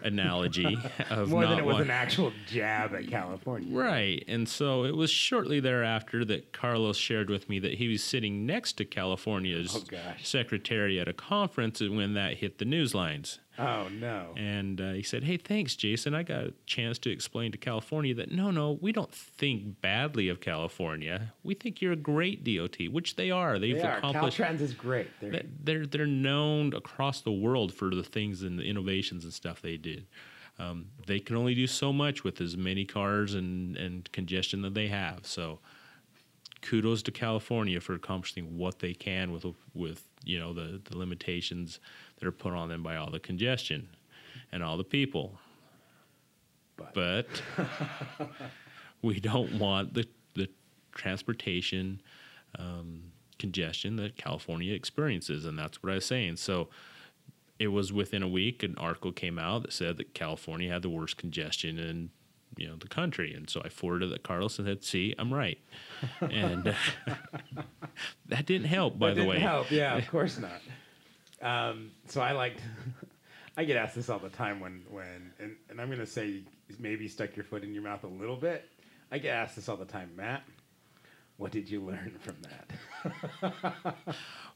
analogy 0.03 0.77
of 1.11 1.29
More 1.31 1.47
than 1.47 1.59
it 1.59 1.65
was 1.65 1.75
want- 1.75 1.85
an 1.85 1.91
actual 1.91 2.33
jab 2.49 2.95
at 2.95 3.07
California. 3.09 3.77
Right. 3.77 4.25
And 4.27 4.49
so 4.49 4.85
it 4.85 4.97
was 4.97 5.11
shortly 5.11 5.61
thereafter 5.61 6.25
that 6.25 6.53
Carlos 6.53 6.97
shared 6.97 7.31
with 7.31 7.49
me 7.49 7.59
that 7.61 7.75
he 7.75 7.89
was 7.89 8.03
sitting 8.03 8.45
next 8.47 8.73
to 8.75 8.85
California's 8.85 9.77
Oh, 9.77 9.97
secretary 10.23 10.99
at 10.99 11.07
a 11.07 11.13
conference 11.13 11.81
when 11.81 12.15
that 12.15 12.39
hit 12.39 12.59
the 12.59 12.65
news 12.65 12.95
lines. 12.95 13.39
Oh 13.59 13.89
no. 13.89 14.33
And 14.37 14.81
uh, 14.81 14.93
he 14.93 15.03
said, 15.03 15.25
Hey, 15.25 15.37
thanks, 15.37 15.77
Jason. 15.77 16.15
I 16.15 16.23
got 16.23 16.45
a 16.45 16.55
chance 16.65 16.99
to 17.01 17.11
explain 17.11 17.53
to 17.53 17.59
California 17.59 18.15
that 18.15 18.33
no, 18.33 18.51
no, 18.51 18.79
we 18.81 18.93
don't 18.93 19.13
think 19.13 19.81
badly 19.83 20.29
of 20.29 20.41
California. 20.41 21.35
We 21.43 21.55
think 21.55 21.83
you're 21.83 21.93
a 21.93 21.97
great 21.97 22.45
DOT, 22.45 22.77
which 22.91 23.17
they 23.17 23.31
are. 23.31 23.59
They've 23.59 23.77
They 23.77 23.83
are. 23.83 23.99
accomplished. 23.99 24.39
Caltrans 24.39 24.61
is 24.61 24.73
great. 24.73 25.09
They're, 25.21 25.43
they're 25.63 25.87
they're 25.87 26.07
known 26.07 26.73
across 26.75 27.21
the 27.21 27.33
world 27.33 27.75
for 27.75 27.95
the 27.95 28.03
things 28.03 28.43
and 28.43 28.59
the 28.59 28.65
innovations 28.65 29.25
and 29.25 29.33
stuff 29.33 29.61
they 29.61 29.77
did. 29.77 30.07
Um, 30.59 30.87
they 31.07 31.19
can 31.19 31.37
only 31.37 31.55
do 31.55 31.67
so 31.67 31.93
much 31.93 32.25
with 32.25 32.41
as 32.41 32.57
many 32.57 32.85
cars 32.85 33.35
and, 33.35 33.77
and 33.77 34.11
congestion 34.13 34.63
that 34.63 34.75
they 34.75 34.89
have. 34.89 35.27
So, 35.27 35.61
kudos 36.61 37.03
to 37.05 37.11
California 37.11 37.81
for 37.81 37.95
accomplishing 37.95 38.57
what 38.57 38.79
they 38.79 38.95
can 38.95 39.33
with 39.33 39.45
with 39.75 40.07
you 40.25 40.39
know 40.39 40.53
the 40.53 40.81
the 40.85 40.97
limitations 40.99 41.81
that 42.19 42.27
are 42.27 42.33
put 42.33 42.53
on 42.53 42.69
them 42.69 42.83
by 42.83 42.97
all 42.97 43.11
the 43.11 43.21
congestion 43.21 43.89
and 44.51 44.63
all 44.63 44.77
the 44.77 44.85
people. 44.85 45.39
But- 46.77 46.95
But 46.95 47.43
we 49.03 49.21
don't 49.21 49.55
want 49.59 49.95
the 49.95 50.07
the 50.35 50.49
transportation 50.95 52.01
um, 52.59 53.05
congestion 53.39 53.97
that 53.97 54.17
California 54.17 54.73
experiences, 54.75 55.45
and 55.45 55.59
that's 55.59 55.83
what 55.83 55.93
I 55.93 55.97
was 55.97 56.07
saying. 56.07 56.37
So 56.37 56.69
it 57.59 57.69
was 57.69 57.93
within 57.93 58.23
a 58.23 58.29
week 58.29 58.63
an 58.63 58.75
article 58.79 59.13
came 59.13 59.39
out 59.39 59.63
that 59.63 59.73
said 59.73 59.97
that 59.99 60.15
California 60.15 60.71
had 60.73 60.83
the 60.83 60.89
worst 60.91 61.17
congestion 61.17 61.79
in 61.79 62.11
you 62.57 62.69
know 62.69 62.77
the 62.77 62.89
country, 62.89 63.33
and 63.35 63.49
so 63.49 63.63
I 63.65 63.69
forwarded 63.69 64.11
it 64.11 64.15
to 64.15 64.21
Carlos 64.21 64.59
and 64.59 64.67
said, 64.69 64.83
"See, 64.85 65.15
I'm 65.19 65.33
right," 65.33 65.59
and 66.21 66.69
uh, 66.69 66.75
that 68.29 68.47
didn't 68.47 68.67
help, 68.69 68.99
by 68.99 69.09
That 69.09 69.15
the 69.15 69.21
didn't 69.23 69.31
way. 69.31 69.39
help. 69.41 69.71
Yeah, 69.71 69.97
of 69.97 70.07
course 70.11 70.39
not. 70.39 70.61
Um, 71.43 71.91
so 72.09 72.21
I 72.21 72.33
liked. 72.33 72.61
I 73.57 73.65
get 73.65 73.77
asked 73.77 73.95
this 73.95 74.09
all 74.09 74.19
the 74.19 74.31
time 74.31 74.61
when 74.61 74.83
when 74.91 75.33
and, 75.39 75.57
and 75.69 75.81
I'm 75.81 75.91
gonna 75.91 76.07
say 76.07 76.27
you 76.29 76.43
maybe 76.79 77.07
stuck 77.09 77.37
your 77.37 77.45
foot 77.45 77.63
in 77.65 77.75
your 77.75 77.83
mouth 77.83 78.05
a 78.05 78.09
little 78.09 78.37
bit. 78.37 78.69
I 79.11 79.19
get 79.19 79.35
asked 79.35 79.57
this 79.57 79.69
all 79.69 79.77
the 79.77 79.85
time, 79.85 80.11
Matt. 80.17 80.43
What 81.37 81.51
did 81.51 81.69
you 81.69 81.81
learn 81.81 82.15
from 82.21 82.37
that? 82.43 83.95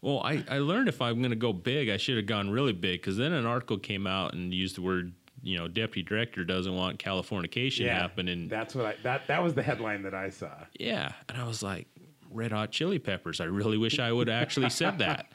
Well, 0.00 0.20
I, 0.20 0.44
I 0.48 0.58
learned 0.58 0.88
if 0.88 1.02
I'm 1.02 1.18
going 1.18 1.30
to 1.30 1.36
go 1.36 1.52
big, 1.52 1.88
I 1.88 1.96
should 1.96 2.16
have 2.16 2.26
gone 2.26 2.50
really 2.50 2.72
big 2.72 3.00
because 3.00 3.16
then 3.16 3.32
an 3.32 3.44
article 3.46 3.78
came 3.78 4.06
out 4.06 4.34
and 4.34 4.54
used 4.54 4.76
the 4.76 4.82
word, 4.82 5.12
you 5.46 5.56
know, 5.56 5.68
deputy 5.68 6.02
director 6.02 6.44
doesn't 6.44 6.74
want 6.74 6.98
Californication 6.98 7.88
happening. 7.88 8.48
That's 8.48 8.74
what 8.74 8.84
I 8.84 8.94
that 9.04 9.28
that 9.28 9.42
was 9.44 9.54
the 9.54 9.62
headline 9.62 10.02
that 10.02 10.12
I 10.12 10.28
saw. 10.28 10.50
Yeah. 10.78 11.12
And 11.28 11.38
I 11.38 11.46
was 11.46 11.62
like, 11.62 11.86
red 12.32 12.50
hot 12.50 12.72
chili 12.72 12.98
peppers. 12.98 13.40
I 13.40 13.44
really 13.44 13.78
wish 13.78 14.00
I 14.00 14.10
would 14.10 14.26
have 14.26 14.42
actually 14.42 14.70
said 14.70 14.98
that, 14.98 15.30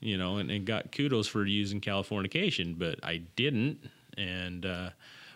you 0.00 0.18
know, 0.18 0.38
and, 0.38 0.50
and 0.50 0.66
got 0.66 0.90
kudos 0.90 1.28
for 1.28 1.46
using 1.46 1.80
Californication, 1.80 2.76
but 2.76 2.98
I 3.04 3.18
didn't. 3.36 3.78
And, 4.18 4.66
uh, 4.66 4.90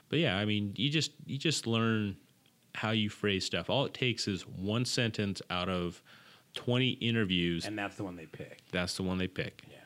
but 0.09 0.19
yeah, 0.19 0.37
I 0.37 0.45
mean, 0.45 0.73
you 0.77 0.91
just, 0.91 1.13
you 1.25 1.39
just 1.39 1.69
learn 1.69 2.17
how 2.75 2.91
you 2.91 3.11
phrase 3.11 3.45
stuff. 3.45 3.71
All 3.71 3.85
it 3.85 3.95
takes 3.95 4.27
is 4.27 4.43
one 4.43 4.85
sentence 4.85 5.41
out 5.49 5.69
of 5.69 6.03
20 6.55 6.91
interviews. 6.91 7.67
And 7.67 7.79
that's 7.79 7.97
the 7.97 8.03
one 8.05 8.17
they 8.17 8.27
pick. 8.27 8.63
that's 8.73 8.97
the 8.97 9.05
one 9.05 9.19
they 9.19 9.29
pick. 9.29 9.63
Yeah. 9.71 9.77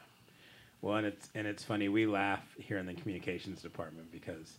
Well, 0.82 0.96
and 0.96 1.06
it's 1.06 1.30
and 1.34 1.46
it's 1.46 1.64
funny. 1.64 1.88
We 1.88 2.06
laugh 2.06 2.44
here 2.58 2.78
in 2.78 2.86
the 2.86 2.94
communications 2.94 3.62
department 3.62 4.10
because 4.12 4.58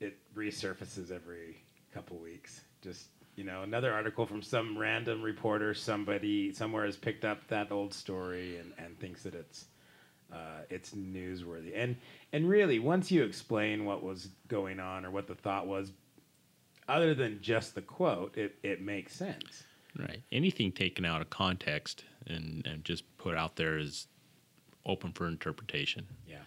it 0.00 0.16
resurfaces 0.34 1.10
every 1.10 1.58
couple 1.92 2.16
weeks. 2.18 2.62
Just 2.82 3.08
you 3.34 3.44
know, 3.44 3.62
another 3.62 3.92
article 3.92 4.24
from 4.24 4.42
some 4.42 4.78
random 4.78 5.22
reporter, 5.22 5.74
somebody 5.74 6.52
somewhere 6.52 6.86
has 6.86 6.96
picked 6.96 7.24
up 7.24 7.46
that 7.48 7.70
old 7.70 7.92
story 7.92 8.56
and, 8.56 8.72
and 8.78 8.98
thinks 8.98 9.24
that 9.24 9.34
it's 9.34 9.66
uh, 10.32 10.62
it's 10.70 10.92
newsworthy. 10.92 11.72
And 11.74 11.96
and 12.32 12.48
really, 12.48 12.78
once 12.78 13.10
you 13.10 13.24
explain 13.24 13.84
what 13.84 14.02
was 14.02 14.28
going 14.48 14.78
on 14.80 15.04
or 15.04 15.10
what 15.10 15.26
the 15.26 15.34
thought 15.34 15.66
was, 15.66 15.90
other 16.88 17.14
than 17.14 17.40
just 17.42 17.74
the 17.74 17.82
quote, 17.82 18.36
it, 18.36 18.56
it 18.62 18.80
makes 18.80 19.14
sense. 19.14 19.64
Right. 19.98 20.22
Anything 20.30 20.72
taken 20.72 21.04
out 21.04 21.22
of 21.22 21.30
context 21.30 22.04
and, 22.26 22.66
and 22.66 22.84
just 22.84 23.04
put 23.16 23.34
out 23.34 23.56
there 23.56 23.78
is 23.78 24.08
open 24.86 25.12
for 25.12 25.26
interpretation. 25.26 26.06
Yeah. 26.26 26.38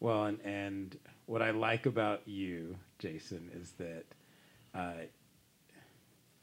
Well, 0.00 0.24
and, 0.24 0.40
and 0.44 0.98
what 1.26 1.42
I 1.42 1.50
like 1.50 1.86
about 1.86 2.22
you, 2.26 2.76
Jason, 2.98 3.50
is 3.54 3.72
that 3.72 4.04
uh, 4.74 5.04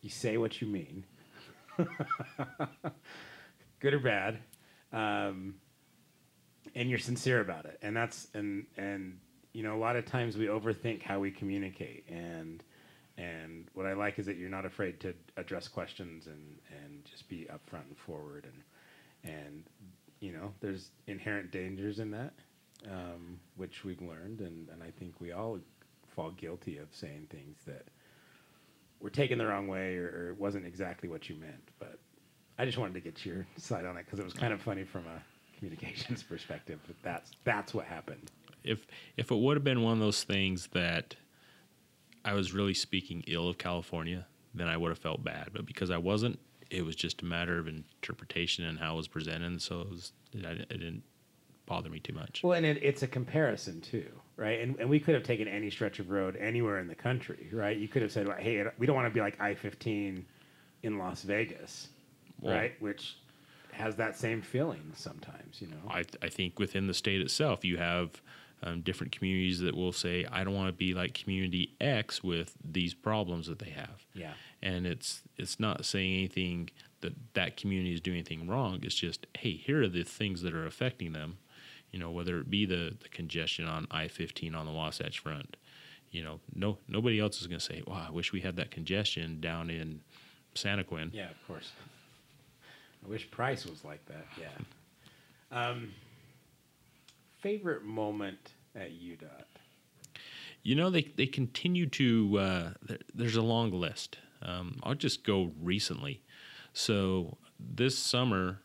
you 0.02 0.10
say 0.10 0.38
what 0.38 0.62
you 0.62 0.67
mean, 0.67 1.06
good 3.80 3.93
or 3.93 4.00
bad, 4.00 4.39
um, 4.91 5.56
and 6.76 6.89
you're 6.89 7.00
sincere 7.00 7.39
about 7.41 7.65
it. 7.65 7.80
And 7.82 7.96
that's 7.96 8.28
and 8.34 8.65
and 8.78 9.19
you 9.54 9.63
know 9.63 9.76
a 9.76 9.80
lot 9.80 9.96
of 9.96 10.06
times 10.06 10.38
we 10.38 10.48
overthink 10.48 11.02
how 11.02 11.19
we 11.19 11.32
communicate 11.32 12.06
and. 12.10 12.63
And 13.15 13.67
what 13.76 13.86
I 13.86 13.93
like 13.93 14.17
is 14.17 14.26
that 14.26 14.38
you're 14.38 14.50
not 14.50 14.65
afraid 14.65 15.00
to 15.02 15.13
address 15.38 15.67
questions 15.67 16.26
and, 16.26 16.58
and 16.84 17.06
just 17.06 17.30
be 17.30 17.48
upfront 17.48 17.86
and 17.88 17.96
forward 17.96 18.46
and 18.46 18.63
and 19.32 19.63
you 20.23 20.31
know 20.31 20.53
there's 20.62 20.91
inherent 21.07 21.51
dangers 21.51 21.99
in 21.99 22.09
that 22.12 22.33
um, 22.89 23.39
which 23.57 23.83
we've 23.83 24.01
learned 24.01 24.39
and, 24.39 24.69
and 24.69 24.81
I 24.81 24.89
think 24.97 25.19
we 25.19 25.33
all 25.33 25.59
fall 26.15 26.31
guilty 26.31 26.77
of 26.77 26.88
saying 26.91 27.27
things 27.29 27.57
that 27.65 27.88
were 29.01 29.09
taken 29.09 29.38
the 29.38 29.45
wrong 29.45 29.67
way 29.67 29.97
or, 29.97 30.05
or 30.05 30.29
it 30.29 30.39
wasn't 30.39 30.65
exactly 30.65 31.09
what 31.09 31.29
you 31.29 31.36
meant 31.36 31.69
but 31.77 31.99
I 32.57 32.65
just 32.65 32.77
wanted 32.77 32.93
to 32.93 33.01
get 33.01 33.25
your 33.25 33.45
side 33.57 33.86
on 33.86 33.97
it 33.97 34.05
because 34.05 34.19
it 34.19 34.25
was 34.25 34.33
kind 34.33 34.53
of 34.53 34.62
funny 34.62 34.86
from 34.86 35.03
a 35.07 35.21
communications 35.57 36.23
perspective 36.33 36.79
but 36.88 36.95
that's 37.03 37.31
that's 37.43 37.73
what 37.73 37.86
happened 37.86 38.31
If 38.63 38.88
if 39.17 39.29
it 39.29 39.36
would 39.38 39.57
have 39.57 39.63
been 39.65 39.81
one 39.83 39.93
of 39.93 39.99
those 39.99 40.23
things 40.23 40.69
that 40.73 41.15
I 42.25 42.33
was 42.33 42.53
really 42.53 42.73
speaking 42.73 43.23
ill 43.27 43.49
of 43.49 43.57
California, 43.57 44.25
then 44.53 44.67
I 44.67 44.77
would 44.77 44.89
have 44.89 44.97
felt 44.99 45.23
bad. 45.23 45.49
But 45.51 45.65
because 45.65 45.91
I 45.91 45.97
wasn't, 45.97 46.39
it 46.73 46.83
was 46.83 46.95
just 46.95 47.21
a 47.21 47.25
matter 47.25 47.59
of 47.59 47.67
interpretation 47.67 48.65
and 48.65 48.79
how 48.79 48.93
it 48.93 48.97
was 48.97 49.07
presented. 49.07 49.62
So 49.62 49.81
it, 49.81 49.89
was, 49.89 50.12
it, 50.33 50.43
it 50.43 50.69
didn't 50.69 51.03
bother 51.67 51.89
me 51.89 51.99
too 51.99 52.13
much. 52.13 52.41
Well, 52.43 52.57
and 52.57 52.65
it, 52.65 52.79
it's 52.81 53.03
a 53.03 53.07
comparison 53.07 53.79
too, 53.79 54.09
right? 54.36 54.59
And, 54.59 54.75
and 54.79 54.89
we 54.89 54.99
could 54.99 55.13
have 55.13 55.23
taken 55.23 55.47
any 55.47 55.69
stretch 55.69 55.99
of 55.99 56.09
road 56.09 56.36
anywhere 56.36 56.79
in 56.79 56.88
the 56.88 56.95
country, 56.95 57.49
right? 57.53 57.77
You 57.77 57.88
could 57.88 58.01
have 58.01 58.12
said, 58.12 58.27
well, 58.27 58.38
"Hey, 58.38 58.65
we 58.79 58.88
don't 58.88 58.95
want 58.95 59.07
to 59.07 59.13
be 59.13 59.21
like 59.21 59.39
I-15 59.39 60.23
in 60.81 60.97
Las 60.97 61.21
Vegas, 61.21 61.89
Well- 62.41 62.55
right?" 62.55 62.73
Which 62.81 63.17
has 63.71 63.95
that 63.95 64.15
same 64.15 64.41
feeling 64.41 64.91
sometimes, 64.95 65.62
you 65.62 65.67
know. 65.67 65.89
I, 65.89 66.03
I 66.21 66.29
think 66.29 66.59
within 66.59 66.86
the 66.88 66.93
state 66.93 67.21
itself, 67.21 67.65
you 67.65 67.77
have 67.77 68.21
um, 68.63 68.82
different 68.82 69.12
communities 69.12 69.60
that 69.60 69.76
will 69.76 69.91
say, 69.91 70.26
I 70.32 70.43
don't 70.43 70.56
want 70.56 70.69
to 70.69 70.73
be 70.73 70.93
like 70.93 71.13
community 71.13 71.76
X 71.82 72.23
with 72.23 72.56
these 72.63 72.93
problems 72.93 73.47
that 73.47 73.60
they 73.60 73.71
have. 73.71 74.06
Yeah. 74.13 74.34
And 74.62 74.88
it's 74.88 75.21
it's 75.38 75.60
not 75.60 75.86
saying 75.86 76.13
anything 76.13 76.69
that 77.02 77.13
that 77.34 77.58
community 77.58 77.93
is 77.93 78.02
doing 78.02 78.17
anything 78.17 78.47
wrong. 78.47 78.80
It's 78.84 78.95
just, 78.95 79.28
hey, 79.38 79.58
here 79.58 79.84
are 79.84 79.89
the 79.89 80.04
things 80.04 80.41
that 80.41 80.54
are 80.54 80.65
affecting 80.65 81.12
them. 81.13 81.38
You 81.91 81.99
know, 81.99 82.10
whether 82.10 82.39
it 82.39 82.49
be 82.49 82.65
the, 82.65 82.95
the 82.99 83.10
congestion 83.10 83.67
on 83.67 83.88
I 83.91 84.08
fifteen 84.08 84.56
on 84.56 84.65
the 84.65 84.71
Wasatch 84.71 85.19
Front. 85.19 85.58
You 86.10 86.23
know, 86.23 86.39
no 86.56 86.78
nobody 86.88 87.19
else 87.19 87.41
is 87.41 87.47
going 87.47 87.60
to 87.60 87.65
say, 87.65 87.84
"Wow, 87.86 88.06
I 88.08 88.12
wish 88.12 88.32
we 88.32 88.41
had 88.41 88.56
that 88.56 88.71
congestion 88.71 89.41
down 89.41 89.69
in 89.69 90.02
Santaquin." 90.56 91.13
Yeah, 91.13 91.30
of 91.30 91.47
course. 91.47 91.71
I 93.06 93.10
wish 93.10 93.30
Price 93.30 93.65
was 93.65 93.84
like 93.84 94.06
that. 94.06 94.26
Yeah. 94.39 94.47
Um, 95.52 95.91
favorite 97.43 97.84
moment 97.84 98.53
at 98.73 98.91
UDOT? 98.91 99.43
You 100.63 100.75
know, 100.75 100.89
they, 100.89 101.12
they 101.17 101.25
continue 101.27 101.88
to, 101.89 102.39
uh, 102.39 102.69
there's 103.13 103.36
a 103.36 103.41
long 103.41 103.71
list. 103.71 104.17
Um, 104.41 104.79
I'll 104.82 104.95
just 104.95 105.25
go 105.25 105.51
recently. 105.62 106.23
So 106.71 107.38
this 107.60 107.97
summer, 107.97 108.62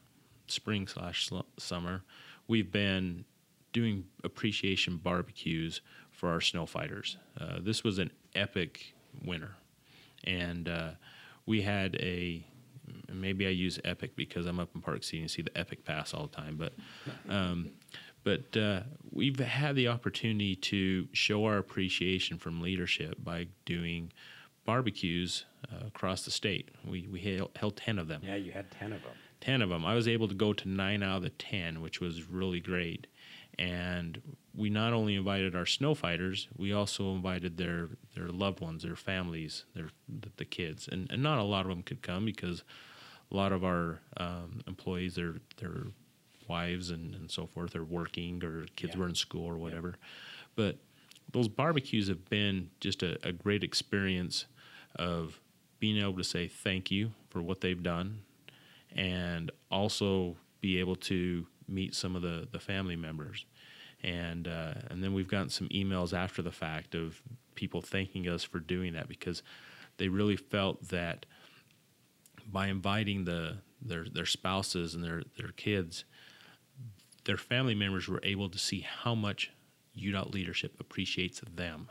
spring 0.47 0.87
slash 0.87 1.29
summer, 1.59 2.05
we've 2.47 2.71
been 2.71 3.25
doing 3.73 4.05
appreciation 4.23 4.97
barbecues 4.97 5.81
for 6.13 6.31
our 6.31 6.41
snow 6.41 6.65
fighters. 6.65 7.17
Uh, 7.39 7.59
this 7.61 7.83
was 7.83 7.99
an 7.99 8.13
epic 8.37 8.95
winter. 9.25 9.57
And 10.23 10.69
uh, 10.69 10.91
we 11.47 11.63
had 11.63 11.97
a, 11.97 12.45
maybe 13.13 13.47
I 13.47 13.51
use 13.51 13.81
epic 13.85 14.15
because 14.15 14.47
I'm 14.47 14.61
up 14.61 14.71
in 14.75 14.81
Park 14.81 15.03
City 15.03 15.21
and 15.21 15.31
see 15.31 15.43
the 15.43 15.57
epic 15.59 15.85
pass 15.85 16.15
all 16.15 16.29
the 16.29 16.37
time, 16.37 16.57
but, 16.57 16.73
um, 17.29 17.73
But 18.29 18.61
uh, 18.61 18.81
we've 19.11 19.39
had 19.39 19.75
the 19.75 19.89
opportunity 19.89 20.55
to 20.55 21.09
show 21.13 21.47
our 21.47 21.57
appreciation 21.57 22.37
from 22.37 22.61
leadership 22.61 23.17
by 23.25 23.47
doing 23.65 24.13
barbecues 24.67 25.47
uh, 25.73 25.87
across 25.87 26.27
the 26.27 26.31
state. 26.31 26.71
We 26.87 27.09
we 27.11 27.21
held, 27.21 27.53
held 27.57 27.77
ten 27.77 27.99
of 27.99 28.07
them. 28.07 28.21
Yeah, 28.23 28.37
you 28.37 28.53
had 28.53 28.71
ten 28.71 28.93
of 28.93 29.03
them. 29.03 29.13
10 29.41 29.63
of 29.63 29.69
them. 29.69 29.85
I 29.85 29.95
was 29.95 30.09
able 30.09 30.27
to 30.27 30.35
go 30.35 30.53
to 30.53 30.69
nine 30.69 31.01
out 31.01 31.19
of 31.19 31.23
the 31.23 31.31
10, 31.31 31.81
which 31.81 32.01
was 32.01 32.29
really 32.29 32.59
great. 32.59 33.07
And 33.59 34.21
we 34.53 34.69
not 34.69 34.93
only 34.93 35.15
invited 35.15 35.55
our 35.55 35.65
snow 35.65 35.95
fighters, 35.95 36.49
we 36.57 36.73
also 36.73 37.13
invited 37.15 37.57
their, 37.57 37.89
their 38.17 38.29
loved 38.29 38.61
ones, 38.61 38.83
their 38.83 38.97
families, 38.97 39.65
their 39.75 39.91
the, 40.09 40.31
the 40.39 40.45
kids. 40.45 40.89
And, 40.91 41.09
and 41.11 41.23
not 41.23 41.39
a 41.39 41.45
lot 41.45 41.63
of 41.63 41.69
them 41.69 41.83
could 41.83 42.03
come 42.03 42.25
because 42.25 42.65
a 43.31 43.37
lot 43.37 43.53
of 43.53 43.65
our 43.65 44.01
um, 44.17 44.61
employees, 44.67 45.15
their, 45.15 45.35
their 45.59 45.85
wives 46.49 46.91
and, 46.91 47.15
and 47.15 47.31
so 47.31 47.47
forth, 47.47 47.77
are 47.77 47.85
working 47.85 48.43
or 48.45 48.67
kids 48.77 48.95
Yeah. 48.95 49.01
were 49.01 49.09
in 49.09 49.15
school 49.15 49.45
or 49.47 49.57
whatever. 49.59 49.95
But 50.57 50.79
those 51.33 51.49
barbecues 51.49 52.09
have 52.09 52.29
been 52.29 52.71
just 52.81 53.03
a, 53.03 53.19
a 53.27 53.33
great 53.33 53.63
experience 53.63 54.47
of 54.97 55.41
being 55.79 55.99
able 55.99 56.17
to 56.17 56.25
say 56.25 56.49
thank 56.49 56.91
you 56.91 57.13
for 57.31 57.41
what 57.43 57.61
they've 57.61 57.83
done 57.83 58.21
and 58.97 59.51
also 59.71 60.37
be 60.61 60.81
able 60.81 60.97
to 60.97 61.47
meet 61.69 61.95
some 61.95 62.17
of 62.17 62.23
the, 62.23 62.49
the 62.51 62.59
family 62.59 62.97
members. 62.97 63.45
And 64.03 64.47
uh, 64.49 64.75
and 64.91 65.03
then 65.03 65.13
we've 65.13 65.29
gotten 65.29 65.51
some 65.51 65.69
emails 65.69 66.17
after 66.17 66.41
the 66.41 66.53
fact 66.53 66.95
of 66.95 67.21
people 67.57 67.83
thanking 67.83 68.29
us 68.29 68.45
for 68.45 68.61
doing 68.61 68.93
that 68.95 69.09
because 69.09 69.43
they 69.97 70.09
really 70.09 70.37
felt 70.37 70.89
that 70.89 71.27
by 72.51 72.69
inviting 72.69 73.25
the 73.25 73.59
their 73.83 74.05
their 74.09 74.27
spouses 74.27 74.95
and 74.95 75.03
their 75.05 75.23
their 75.37 75.51
kids, 75.53 76.05
their 77.29 77.37
family 77.37 77.75
members 77.75 78.09
were 78.09 78.21
able 78.23 78.49
to 78.49 78.59
see 78.59 78.81
how 78.81 79.15
much 79.15 79.53
UDOT 79.95 80.33
leadership 80.33 80.75
appreciates 80.81 81.43
them 81.55 81.91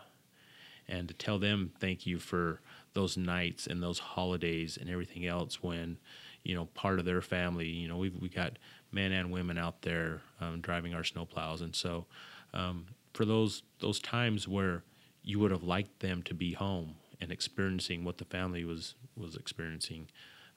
and 0.87 1.07
to 1.07 1.13
tell 1.13 1.37
them 1.37 1.71
thank 1.79 2.07
you 2.07 2.17
for 2.17 2.59
those 2.93 3.17
nights 3.17 3.67
and 3.67 3.83
those 3.83 3.99
holidays 3.99 4.79
and 4.81 4.89
everything 4.89 5.27
else 5.27 5.61
when 5.61 5.99
you 6.43 6.55
know 6.55 6.65
part 6.73 6.97
of 6.97 7.05
their 7.05 7.21
family 7.21 7.67
you 7.67 7.87
know 7.87 7.97
we've 7.97 8.19
we 8.19 8.29
got 8.29 8.57
men 8.91 9.11
and 9.11 9.29
women 9.29 9.59
out 9.59 9.83
there 9.83 10.21
um, 10.41 10.59
driving 10.59 10.95
our 10.95 11.03
snowplows. 11.03 11.61
And 11.61 11.75
so 11.75 12.07
um, 12.51 12.87
for 13.13 13.23
those 13.23 13.61
those 13.79 13.99
times 13.99 14.47
where 14.47 14.83
you 15.21 15.37
would 15.37 15.51
have 15.51 15.63
liked 15.63 15.99
them 15.99 16.23
to 16.23 16.33
be 16.33 16.53
home 16.53 16.95
and 17.21 17.31
experiencing 17.31 18.03
what 18.03 18.17
the 18.17 18.25
family 18.25 18.65
was 18.65 18.95
was 19.15 19.35
experiencing 19.35 20.07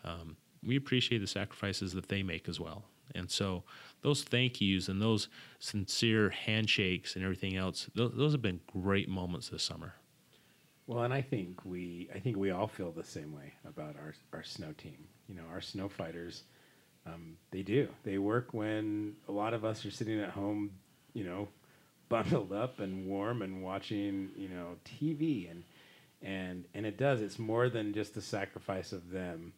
um, 0.04 0.36
we 0.64 0.76
appreciate 0.76 1.18
the 1.18 1.26
sacrifices 1.26 1.92
that 1.92 2.08
they 2.08 2.22
make 2.22 2.48
as 2.48 2.58
well 2.58 2.84
and 3.14 3.30
so 3.30 3.62
those 4.02 4.22
thank 4.22 4.60
yous 4.60 4.88
and 4.88 5.00
those 5.00 5.28
sincere 5.58 6.30
handshakes 6.30 7.14
and 7.16 7.24
everything 7.24 7.56
else 7.56 7.88
those, 7.94 8.12
those 8.14 8.32
have 8.32 8.42
been 8.42 8.60
great 8.72 9.08
moments 9.08 9.48
this 9.48 9.62
summer 9.62 9.94
Well, 10.86 11.04
and 11.04 11.14
I 11.14 11.22
think 11.22 11.64
we 11.64 12.08
I 12.14 12.18
think 12.18 12.36
we 12.36 12.50
all 12.50 12.66
feel 12.66 12.90
the 12.90 13.04
same 13.04 13.32
way 13.34 13.52
about 13.66 13.96
our 13.96 14.14
our 14.32 14.42
snow 14.42 14.72
team. 14.76 15.06
You 15.28 15.36
know, 15.36 15.44
our 15.52 15.60
snow 15.60 15.88
fighters, 15.88 16.42
um, 17.06 17.36
they 17.52 17.62
do. 17.62 17.88
They 18.02 18.18
work 18.18 18.52
when 18.52 19.14
a 19.28 19.32
lot 19.32 19.54
of 19.54 19.64
us 19.64 19.84
are 19.86 19.90
sitting 19.92 20.20
at 20.20 20.30
home, 20.30 20.72
you 21.14 21.24
know, 21.24 21.48
bundled 22.08 22.52
up 22.52 22.80
and 22.80 23.06
warm 23.06 23.42
and 23.42 23.62
watching, 23.62 24.30
you 24.36 24.48
know, 24.48 24.76
TV 24.84 25.50
and 25.50 25.62
and 26.22 26.64
and 26.74 26.84
it 26.84 26.96
does. 26.96 27.20
It's 27.20 27.38
more 27.38 27.68
than 27.68 27.94
just 27.94 28.14
the 28.14 28.22
sacrifice 28.22 28.92
of 28.92 29.10
them 29.10 29.52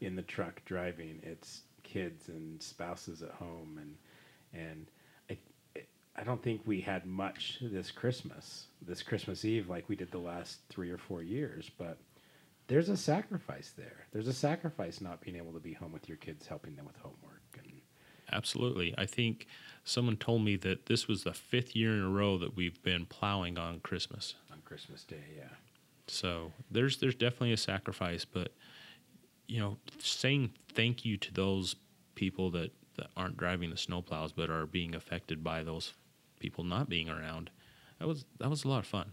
in 0.00 0.14
the 0.14 0.22
truck 0.22 0.64
driving. 0.64 1.20
It's 1.24 1.62
kids 1.88 2.28
and 2.28 2.62
spouses 2.62 3.22
at 3.22 3.30
home 3.30 3.78
and 3.80 3.96
and 4.52 4.90
I 5.30 5.38
I 6.16 6.24
don't 6.24 6.42
think 6.42 6.62
we 6.64 6.80
had 6.80 7.06
much 7.06 7.58
this 7.60 7.90
Christmas, 7.90 8.66
this 8.82 9.02
Christmas 9.02 9.44
Eve, 9.44 9.68
like 9.68 9.88
we 9.88 9.96
did 9.96 10.10
the 10.10 10.18
last 10.18 10.58
three 10.68 10.90
or 10.90 10.98
four 10.98 11.22
years. 11.22 11.70
But 11.78 11.98
there's 12.66 12.88
a 12.88 12.96
sacrifice 12.96 13.72
there. 13.76 14.06
There's 14.12 14.26
a 14.26 14.32
sacrifice 14.32 15.00
not 15.00 15.20
being 15.20 15.36
able 15.36 15.52
to 15.52 15.60
be 15.60 15.74
home 15.74 15.92
with 15.92 16.08
your 16.08 16.18
kids, 16.18 16.46
helping 16.46 16.74
them 16.74 16.86
with 16.86 16.96
homework. 16.96 17.42
And 17.56 17.80
Absolutely. 18.32 18.94
I 18.98 19.06
think 19.06 19.46
someone 19.84 20.16
told 20.16 20.44
me 20.44 20.56
that 20.56 20.86
this 20.86 21.08
was 21.08 21.24
the 21.24 21.32
fifth 21.32 21.74
year 21.74 21.92
in 21.92 22.02
a 22.02 22.08
row 22.08 22.36
that 22.38 22.56
we've 22.56 22.82
been 22.82 23.06
plowing 23.06 23.56
on 23.56 23.80
Christmas. 23.80 24.34
on 24.52 24.60
Christmas 24.64 25.04
Day, 25.04 25.24
yeah. 25.36 25.54
So 26.08 26.52
there's 26.70 26.98
there's 26.98 27.14
definitely 27.14 27.52
a 27.52 27.58
sacrifice, 27.58 28.24
but 28.24 28.52
you 29.48 29.58
know, 29.58 29.78
saying 29.98 30.52
thank 30.72 31.04
you 31.04 31.16
to 31.16 31.32
those 31.32 31.74
people 32.14 32.50
that, 32.52 32.70
that 32.96 33.08
aren't 33.16 33.36
driving 33.36 33.70
the 33.70 33.76
snowplows 33.76 34.32
but 34.36 34.50
are 34.50 34.66
being 34.66 34.94
affected 34.94 35.42
by 35.42 35.62
those 35.64 35.94
people 36.38 36.62
not 36.62 36.88
being 36.88 37.08
around, 37.08 37.50
that 37.98 38.06
was 38.06 38.24
that 38.38 38.48
was 38.48 38.64
a 38.64 38.68
lot 38.68 38.78
of 38.78 38.86
fun. 38.86 39.12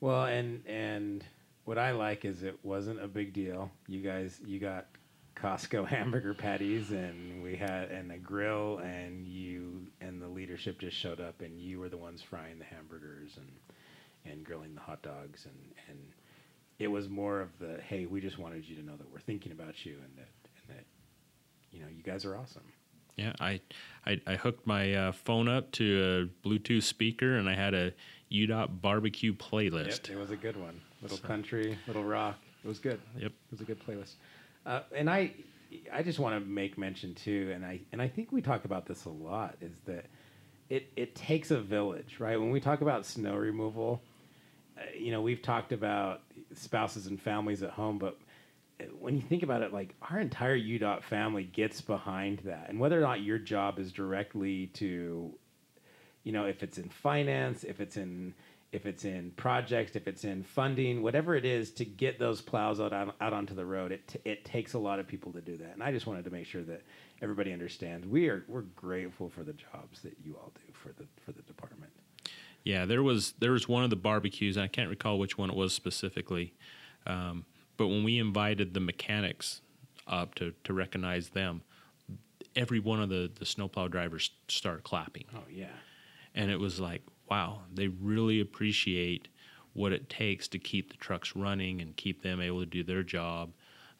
Well, 0.00 0.24
and 0.24 0.64
and 0.66 1.24
what 1.64 1.78
I 1.78 1.90
like 1.90 2.24
is 2.24 2.42
it 2.42 2.58
wasn't 2.62 3.02
a 3.02 3.08
big 3.08 3.32
deal. 3.32 3.70
You 3.88 4.00
guys, 4.00 4.40
you 4.46 4.58
got 4.58 4.86
Costco 5.34 5.86
hamburger 5.88 6.32
patties, 6.32 6.92
and 6.92 7.42
we 7.42 7.56
had 7.56 7.90
and 7.90 8.12
a 8.12 8.18
grill, 8.18 8.78
and 8.78 9.26
you 9.26 9.86
and 10.00 10.22
the 10.22 10.28
leadership 10.28 10.78
just 10.78 10.96
showed 10.96 11.20
up, 11.20 11.40
and 11.42 11.60
you 11.60 11.80
were 11.80 11.88
the 11.88 11.96
ones 11.96 12.22
frying 12.22 12.58
the 12.58 12.64
hamburgers 12.64 13.36
and 13.36 14.32
and 14.32 14.44
grilling 14.44 14.74
the 14.74 14.80
hot 14.80 15.02
dogs, 15.02 15.46
and 15.46 15.74
and 15.88 15.98
it 16.78 16.88
was 16.88 17.08
more 17.08 17.40
of 17.40 17.58
the 17.58 17.80
hey, 17.88 18.06
we 18.06 18.20
just 18.20 18.38
wanted 18.38 18.64
you 18.68 18.76
to 18.76 18.82
know 18.82 18.96
that 18.96 19.10
we're 19.12 19.20
thinking 19.20 19.52
about 19.52 19.84
you, 19.86 19.94
and 19.94 20.16
that 20.18 20.28
and 20.68 20.76
that 20.78 20.84
you 21.72 21.80
know 21.80 21.88
you 21.94 22.02
guys 22.02 22.24
are 22.24 22.36
awesome. 22.36 22.62
Yeah, 23.16 23.32
I 23.40 23.60
I, 24.04 24.20
I 24.26 24.34
hooked 24.36 24.66
my 24.66 24.92
uh, 24.94 25.12
phone 25.12 25.48
up 25.48 25.72
to 25.72 26.28
a 26.44 26.46
Bluetooth 26.46 26.82
speaker 26.82 27.36
and 27.36 27.48
I 27.48 27.54
had 27.54 27.72
a 27.72 27.92
UDOT 28.30 28.82
barbecue 28.82 29.34
playlist. 29.34 30.08
Yep, 30.08 30.16
it 30.16 30.20
was 30.20 30.30
a 30.30 30.36
good 30.36 30.56
one. 30.56 30.80
Little 31.00 31.16
So- 31.16 31.26
country, 31.26 31.78
little 31.86 32.04
rock. 32.04 32.36
It 32.64 32.68
was 32.68 32.78
good. 32.78 33.00
Yep. 33.16 33.30
It 33.30 33.50
was 33.50 33.60
a 33.60 33.64
good 33.64 33.78
playlist. 33.86 34.14
Uh, 34.66 34.80
and 34.94 35.08
I, 35.08 35.30
I 35.92 36.02
just 36.02 36.18
want 36.18 36.34
to 36.34 36.40
make 36.46 36.76
mention 36.76 37.14
too, 37.14 37.52
and 37.54 37.64
I 37.64 37.80
and 37.92 38.02
I 38.02 38.08
think 38.08 38.32
we 38.32 38.42
talk 38.42 38.64
about 38.66 38.84
this 38.86 39.04
a 39.06 39.10
lot. 39.10 39.56
Is 39.62 39.72
that 39.86 40.06
it? 40.68 40.90
It 40.96 41.14
takes 41.14 41.50
a 41.50 41.60
village, 41.60 42.16
right? 42.18 42.38
When 42.38 42.50
we 42.50 42.60
talk 42.60 42.80
about 42.82 43.06
snow 43.06 43.36
removal, 43.36 44.02
uh, 44.76 44.82
you 44.98 45.10
know, 45.12 45.22
we've 45.22 45.40
talked 45.40 45.72
about 45.72 46.22
spouses 46.58 47.06
and 47.06 47.20
families 47.20 47.62
at 47.62 47.70
home, 47.70 47.98
but 47.98 48.18
uh, 48.80 48.84
when 48.98 49.14
you 49.14 49.22
think 49.22 49.42
about 49.42 49.62
it, 49.62 49.72
like 49.72 49.94
our 50.10 50.20
entire 50.20 50.58
UDOT 50.58 51.02
family 51.02 51.44
gets 51.44 51.80
behind 51.80 52.40
that, 52.40 52.66
and 52.68 52.78
whether 52.80 52.98
or 52.98 53.02
not 53.02 53.22
your 53.22 53.38
job 53.38 53.78
is 53.78 53.92
directly 53.92 54.66
to 54.74 55.32
you 56.24 56.32
know 56.32 56.44
if 56.44 56.62
it's 56.62 56.76
in 56.76 56.88
finance 56.88 57.62
if 57.62 57.80
it's 57.80 57.96
in 57.96 58.34
if 58.72 58.84
it's 58.84 59.04
in 59.04 59.30
projects 59.36 59.94
if 59.94 60.08
it's 60.08 60.24
in 60.24 60.42
funding 60.42 61.00
whatever 61.00 61.36
it 61.36 61.44
is 61.44 61.70
to 61.70 61.84
get 61.84 62.18
those 62.18 62.40
plows 62.40 62.80
out, 62.80 62.92
on, 62.92 63.12
out 63.20 63.32
onto 63.32 63.54
the 63.54 63.64
road 63.64 63.92
it, 63.92 64.06
t- 64.08 64.18
it 64.24 64.44
takes 64.44 64.74
a 64.74 64.78
lot 64.78 64.98
of 64.98 65.06
people 65.06 65.32
to 65.32 65.40
do 65.40 65.56
that. 65.56 65.72
And 65.72 65.82
i 65.82 65.92
just 65.92 66.06
wanted 66.06 66.24
to 66.24 66.30
make 66.30 66.44
sure 66.44 66.62
that 66.64 66.82
everybody 67.22 67.52
understands. 67.52 68.06
We 68.06 68.28
are 68.28 68.44
we're 68.48 68.62
grateful 68.62 69.28
for 69.28 69.44
the 69.44 69.54
jobs 69.54 70.00
that 70.02 70.16
you 70.24 70.34
all 70.34 70.52
do 70.54 70.72
for 70.72 70.88
the 70.88 71.06
for 71.24 71.32
the 71.32 71.42
department 71.42 71.75
Yeah, 72.66 72.84
there 72.84 73.02
was 73.02 73.34
there 73.38 73.52
was 73.52 73.68
one 73.68 73.84
of 73.84 73.90
the 73.90 73.96
barbecues. 73.96 74.58
I 74.58 74.66
can't 74.66 74.90
recall 74.90 75.18
which 75.18 75.38
one 75.38 75.50
it 75.50 75.56
was 75.56 75.72
specifically, 75.72 76.52
um, 77.06 77.44
but 77.76 77.88
when 77.88 78.04
we 78.04 78.18
invited 78.18 78.74
the 78.74 78.80
mechanics 78.80 79.60
up 80.06 80.34
to 80.36 80.52
to 80.64 80.72
recognize 80.72 81.30
them, 81.30 81.62
every 82.54 82.80
one 82.80 83.00
of 83.00 83.08
the 83.08 83.30
the 83.32 83.46
snowplow 83.46 83.88
drivers 83.88 84.30
started 84.48 84.82
clapping, 84.84 85.24
oh 85.34 85.44
yeah 85.50 85.68
and 86.36 86.50
it 86.50 86.60
was 86.60 86.78
like, 86.78 87.02
wow, 87.28 87.62
they 87.72 87.88
really 87.88 88.40
appreciate 88.40 89.28
what 89.72 89.92
it 89.92 90.08
takes 90.08 90.46
to 90.48 90.58
keep 90.58 90.90
the 90.90 90.96
trucks 90.98 91.34
running 91.34 91.80
and 91.80 91.96
keep 91.96 92.22
them 92.22 92.40
able 92.40 92.60
to 92.60 92.66
do 92.66 92.84
their 92.84 93.02
job. 93.02 93.52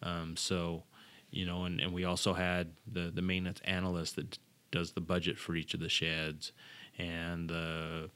Um, 0.02 0.36
so, 0.36 0.84
you 1.30 1.46
know, 1.46 1.64
and, 1.64 1.80
and 1.80 1.92
we 1.92 2.04
also 2.04 2.34
had 2.34 2.68
the 2.90 3.10
the 3.12 3.22
maintenance 3.22 3.60
analyst 3.64 4.16
that 4.16 4.38
does 4.70 4.92
the 4.92 5.00
budget 5.00 5.38
for 5.38 5.56
each 5.56 5.74
of 5.74 5.80
the 5.80 5.88
sheds, 5.88 6.52
and 6.98 7.48
the 7.48 8.10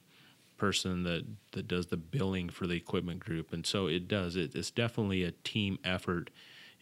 person 0.61 1.03
that 1.05 1.25
that 1.53 1.67
does 1.67 1.87
the 1.87 1.97
billing 1.97 2.49
for 2.51 2.67
the 2.67 2.75
equipment 2.77 3.21
group. 3.21 3.53
And 3.53 3.67
so 3.67 3.87
it 3.87 4.07
does. 4.07 4.37
It, 4.37 4.55
it's 4.55 4.71
definitely 4.71 5.25
a 5.25 5.33
team 5.33 5.79
effort 5.85 6.31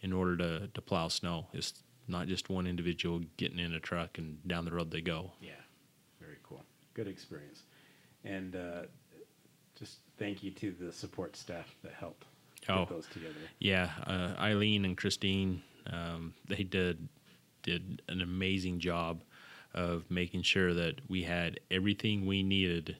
in 0.01 0.13
order 0.13 0.35
to 0.37 0.67
to 0.67 0.81
plow 0.81 1.07
snow. 1.07 1.47
It's 1.53 1.81
not 2.07 2.27
just 2.27 2.49
one 2.49 2.67
individual 2.67 3.21
getting 3.37 3.59
in 3.59 3.73
a 3.73 3.79
truck 3.79 4.17
and 4.17 4.45
down 4.47 4.65
the 4.65 4.71
road 4.71 4.91
they 4.91 5.01
go. 5.01 5.31
yeah 5.41 5.51
very 6.19 6.37
cool 6.43 6.63
good 6.95 7.07
experience 7.07 7.63
and 8.25 8.55
uh, 8.55 8.81
just 9.77 9.99
thank 10.17 10.43
you 10.43 10.49
to 10.51 10.71
the 10.79 10.91
support 10.91 11.35
staff 11.37 11.75
that 11.83 11.93
helped 11.93 12.25
Oh. 12.67 12.85
put 12.85 12.89
those 12.95 13.07
together 13.07 13.35
Yeah, 13.59 13.89
uh, 14.05 14.33
Eileen 14.39 14.83
and 14.85 14.97
Christine, 14.97 15.61
um, 15.91 16.33
they 16.47 16.63
did 16.63 17.07
did 17.63 18.01
an 18.09 18.21
amazing 18.21 18.79
job 18.79 19.21
of 19.73 20.03
making 20.09 20.41
sure 20.41 20.73
that 20.73 20.95
we 21.07 21.23
had 21.23 21.59
everything 21.71 22.25
we 22.25 22.41
needed 22.43 22.97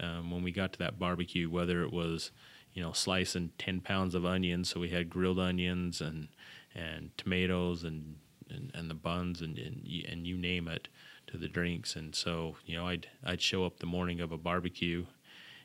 um, 0.00 0.30
when 0.30 0.42
we 0.42 0.52
got 0.52 0.72
to 0.72 0.78
that 0.80 0.98
barbecue. 0.98 1.50
Whether 1.50 1.82
it 1.82 1.92
was, 1.92 2.30
you 2.72 2.82
know, 2.82 2.92
slicing 2.92 3.52
ten 3.58 3.80
pounds 3.80 4.14
of 4.14 4.24
onions, 4.24 4.68
so 4.70 4.80
we 4.80 4.90
had 4.90 5.10
grilled 5.10 5.38
onions 5.38 6.00
and 6.00 6.28
and 6.74 7.10
tomatoes 7.16 7.84
and 7.84 8.16
and, 8.50 8.70
and 8.74 8.90
the 8.90 8.94
buns 8.94 9.42
and, 9.42 9.58
and 9.58 9.86
and 10.08 10.26
you 10.26 10.36
name 10.36 10.68
it, 10.68 10.88
to 11.28 11.36
the 11.36 11.48
drinks. 11.48 11.96
And 11.96 12.14
so, 12.14 12.56
you 12.66 12.76
know, 12.76 12.86
I'd 12.86 13.08
I'd 13.24 13.40
show 13.40 13.64
up 13.64 13.78
the 13.78 13.86
morning 13.86 14.20
of 14.20 14.32
a 14.32 14.38
barbecue, 14.38 15.06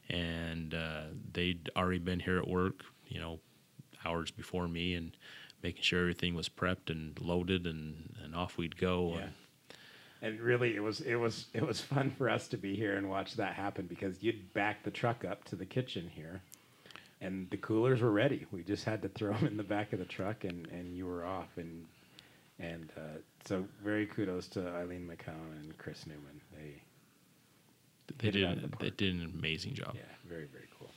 and 0.09 0.73
uh, 0.73 1.03
they'd 1.33 1.69
already 1.75 1.99
been 1.99 2.19
here 2.19 2.37
at 2.37 2.47
work, 2.47 2.83
you 3.07 3.19
know, 3.19 3.39
hours 4.05 4.31
before 4.31 4.67
me, 4.67 4.93
and 4.95 5.15
making 5.61 5.83
sure 5.83 6.01
everything 6.01 6.35
was 6.35 6.49
prepped 6.49 6.89
and 6.89 7.19
loaded, 7.21 7.65
and, 7.65 8.15
and 8.23 8.35
off 8.35 8.57
we'd 8.57 8.77
go. 8.77 9.13
Yeah. 9.15 9.21
And, 9.21 9.33
And 10.23 10.39
really, 10.39 10.73
it 10.73 10.79
was 10.79 11.01
it 11.01 11.15
was 11.15 11.47
it 11.53 11.67
was 11.67 11.81
fun 11.81 12.09
for 12.09 12.29
us 12.29 12.47
to 12.47 12.57
be 12.57 12.77
here 12.77 12.95
and 12.95 13.09
watch 13.09 13.35
that 13.35 13.55
happen 13.55 13.87
because 13.87 14.23
you'd 14.23 14.53
back 14.53 14.81
the 14.83 14.89
truck 14.89 15.25
up 15.25 15.43
to 15.45 15.57
the 15.57 15.65
kitchen 15.65 16.09
here, 16.15 16.41
and 17.19 17.49
the 17.49 17.57
coolers 17.57 18.01
were 18.01 18.09
ready. 18.09 18.47
We 18.49 18.63
just 18.63 18.85
had 18.85 19.01
to 19.01 19.09
throw 19.09 19.33
them 19.33 19.47
in 19.47 19.57
the 19.57 19.63
back 19.63 19.91
of 19.91 19.99
the 19.99 20.05
truck, 20.05 20.45
and, 20.45 20.65
and 20.67 20.95
you 20.95 21.05
were 21.05 21.25
off. 21.25 21.49
And 21.57 21.85
and 22.57 22.89
uh, 22.95 23.19
so, 23.43 23.65
very 23.83 24.05
kudos 24.05 24.47
to 24.49 24.65
Eileen 24.69 25.05
McCown 25.05 25.59
and 25.61 25.77
Chris 25.77 26.07
Newman. 26.07 26.39
They 26.53 26.81
they 28.17 28.31
did 28.31 28.45
out 28.45 28.61
the 28.61 28.69
they 28.79 28.91
did 28.91 29.15
an 29.15 29.29
amazing 29.37 29.73
job. 29.73 29.91
yeah, 29.93 30.03
very 30.25 30.45
very 30.45 30.69
cool. 30.79 30.89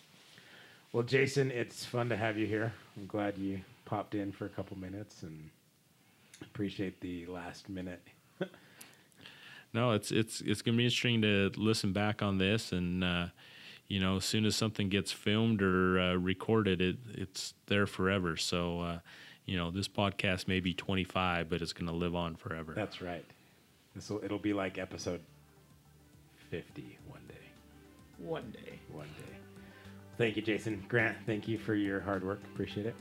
Well, 0.93 1.03
Jason, 1.03 1.51
it's 1.51 1.85
fun 1.85 2.09
to 2.11 2.17
have 2.17 2.39
you 2.39 2.47
here. 2.47 2.73
I'm 2.97 3.07
glad 3.07 3.39
you 3.39 3.61
popped 3.87 4.15
in 4.15 4.31
for 4.31 4.47
a 4.47 4.51
couple 4.51 4.79
minutes, 4.79 5.25
and 5.25 5.51
appreciate 6.43 7.01
the 7.01 7.27
last 7.27 7.69
minute. 7.69 8.03
No, 9.77 9.93
it's 9.93 10.11
it's 10.11 10.41
it's 10.41 10.63
gonna 10.63 10.79
be 10.79 10.85
interesting 10.85 11.21
to 11.21 11.53
listen 11.55 11.93
back 11.93 12.23
on 12.23 12.39
this, 12.39 12.73
and 12.73 13.05
uh, 13.05 13.27
you 13.89 14.01
know, 14.01 14.17
as 14.17 14.25
soon 14.25 14.47
as 14.47 14.57
something 14.57 14.89
gets 14.89 15.13
filmed 15.13 15.61
or 15.61 16.01
uh, 16.01 16.15
recorded, 16.15 16.81
it 16.81 16.97
it's 17.13 17.53
there 17.67 17.87
forever. 17.87 18.39
So, 18.39 18.81
uh, 18.81 18.99
you 19.45 19.59
know, 19.59 19.71
this 19.71 19.87
podcast 19.87 20.49
may 20.49 20.61
be 20.61 20.73
25, 20.73 21.51
but 21.51 21.61
it's 21.61 21.75
gonna 21.75 21.93
live 21.93 22.15
on 22.15 22.37
forever. 22.37 22.73
That's 22.75 23.03
right. 23.03 23.25
This 23.95 24.09
will 24.09 24.25
it'll 24.25 24.39
be 24.39 24.55
like 24.55 24.79
episode 24.79 25.21
50 26.51 26.99
one 27.07 27.21
day. 27.29 27.35
One 28.17 28.51
day. 28.53 28.79
One 28.91 29.09
day. 29.19 29.37
Thank 30.17 30.37
you, 30.37 30.43
Jason. 30.43 30.83
Grant, 30.89 31.19
thank 31.27 31.47
you 31.47 31.59
for 31.59 31.75
your 31.75 32.01
hard 32.01 32.25
work. 32.25 32.41
Appreciate 32.55 32.87
it. 32.87 32.97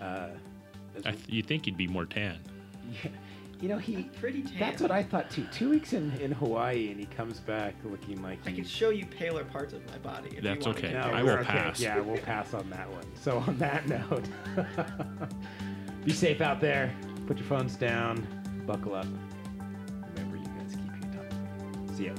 Uh, 0.00 0.28
as 0.96 1.04
I 1.04 1.10
we- 1.10 1.16
th- 1.18 1.28
you 1.28 1.42
think 1.42 1.66
you'd 1.66 1.76
be 1.76 1.86
more 1.86 2.06
tan? 2.06 2.38
yeah, 3.04 3.10
you 3.60 3.68
know, 3.68 3.78
he. 3.78 4.04
Pretty 4.20 4.42
tan. 4.42 4.58
That's 4.58 4.80
what 4.82 4.90
I 4.90 5.02
thought 5.02 5.30
too. 5.30 5.46
Two 5.52 5.70
weeks 5.70 5.92
in, 5.92 6.12
in 6.20 6.32
Hawaii, 6.32 6.90
and 6.90 6.98
he 7.00 7.06
comes 7.06 7.40
back 7.40 7.74
looking 7.84 8.22
like 8.22 8.38
I 8.46 8.50
he. 8.50 8.56
can 8.56 8.64
show 8.64 8.90
you 8.90 9.04
paler 9.06 9.44
parts 9.44 9.72
of 9.72 9.84
my 9.90 9.98
body. 9.98 10.30
If 10.36 10.42
That's 10.42 10.64
you 10.64 10.72
want 10.72 10.78
okay. 10.84 10.92
No. 10.92 11.00
I 11.00 11.22
we're 11.22 11.36
will 11.36 11.38
okay. 11.42 11.52
pass. 11.52 11.80
Yeah, 11.80 12.00
we'll 12.00 12.18
pass 12.18 12.54
on 12.54 12.68
that 12.70 12.88
one. 12.90 13.04
So 13.20 13.38
on 13.38 13.58
that 13.58 13.88
note, 14.10 14.24
be 16.04 16.12
safe 16.12 16.40
out 16.40 16.60
there. 16.60 16.94
Put 17.26 17.38
your 17.38 17.46
phones 17.46 17.76
down. 17.76 18.26
Buckle 18.66 18.94
up. 18.94 19.06
Remember, 20.14 20.36
you 20.36 20.44
guys 20.44 20.76
keep 20.76 21.02
your 21.02 21.12
tongue. 21.12 21.96
See 21.96 22.06
ya. 22.06 22.12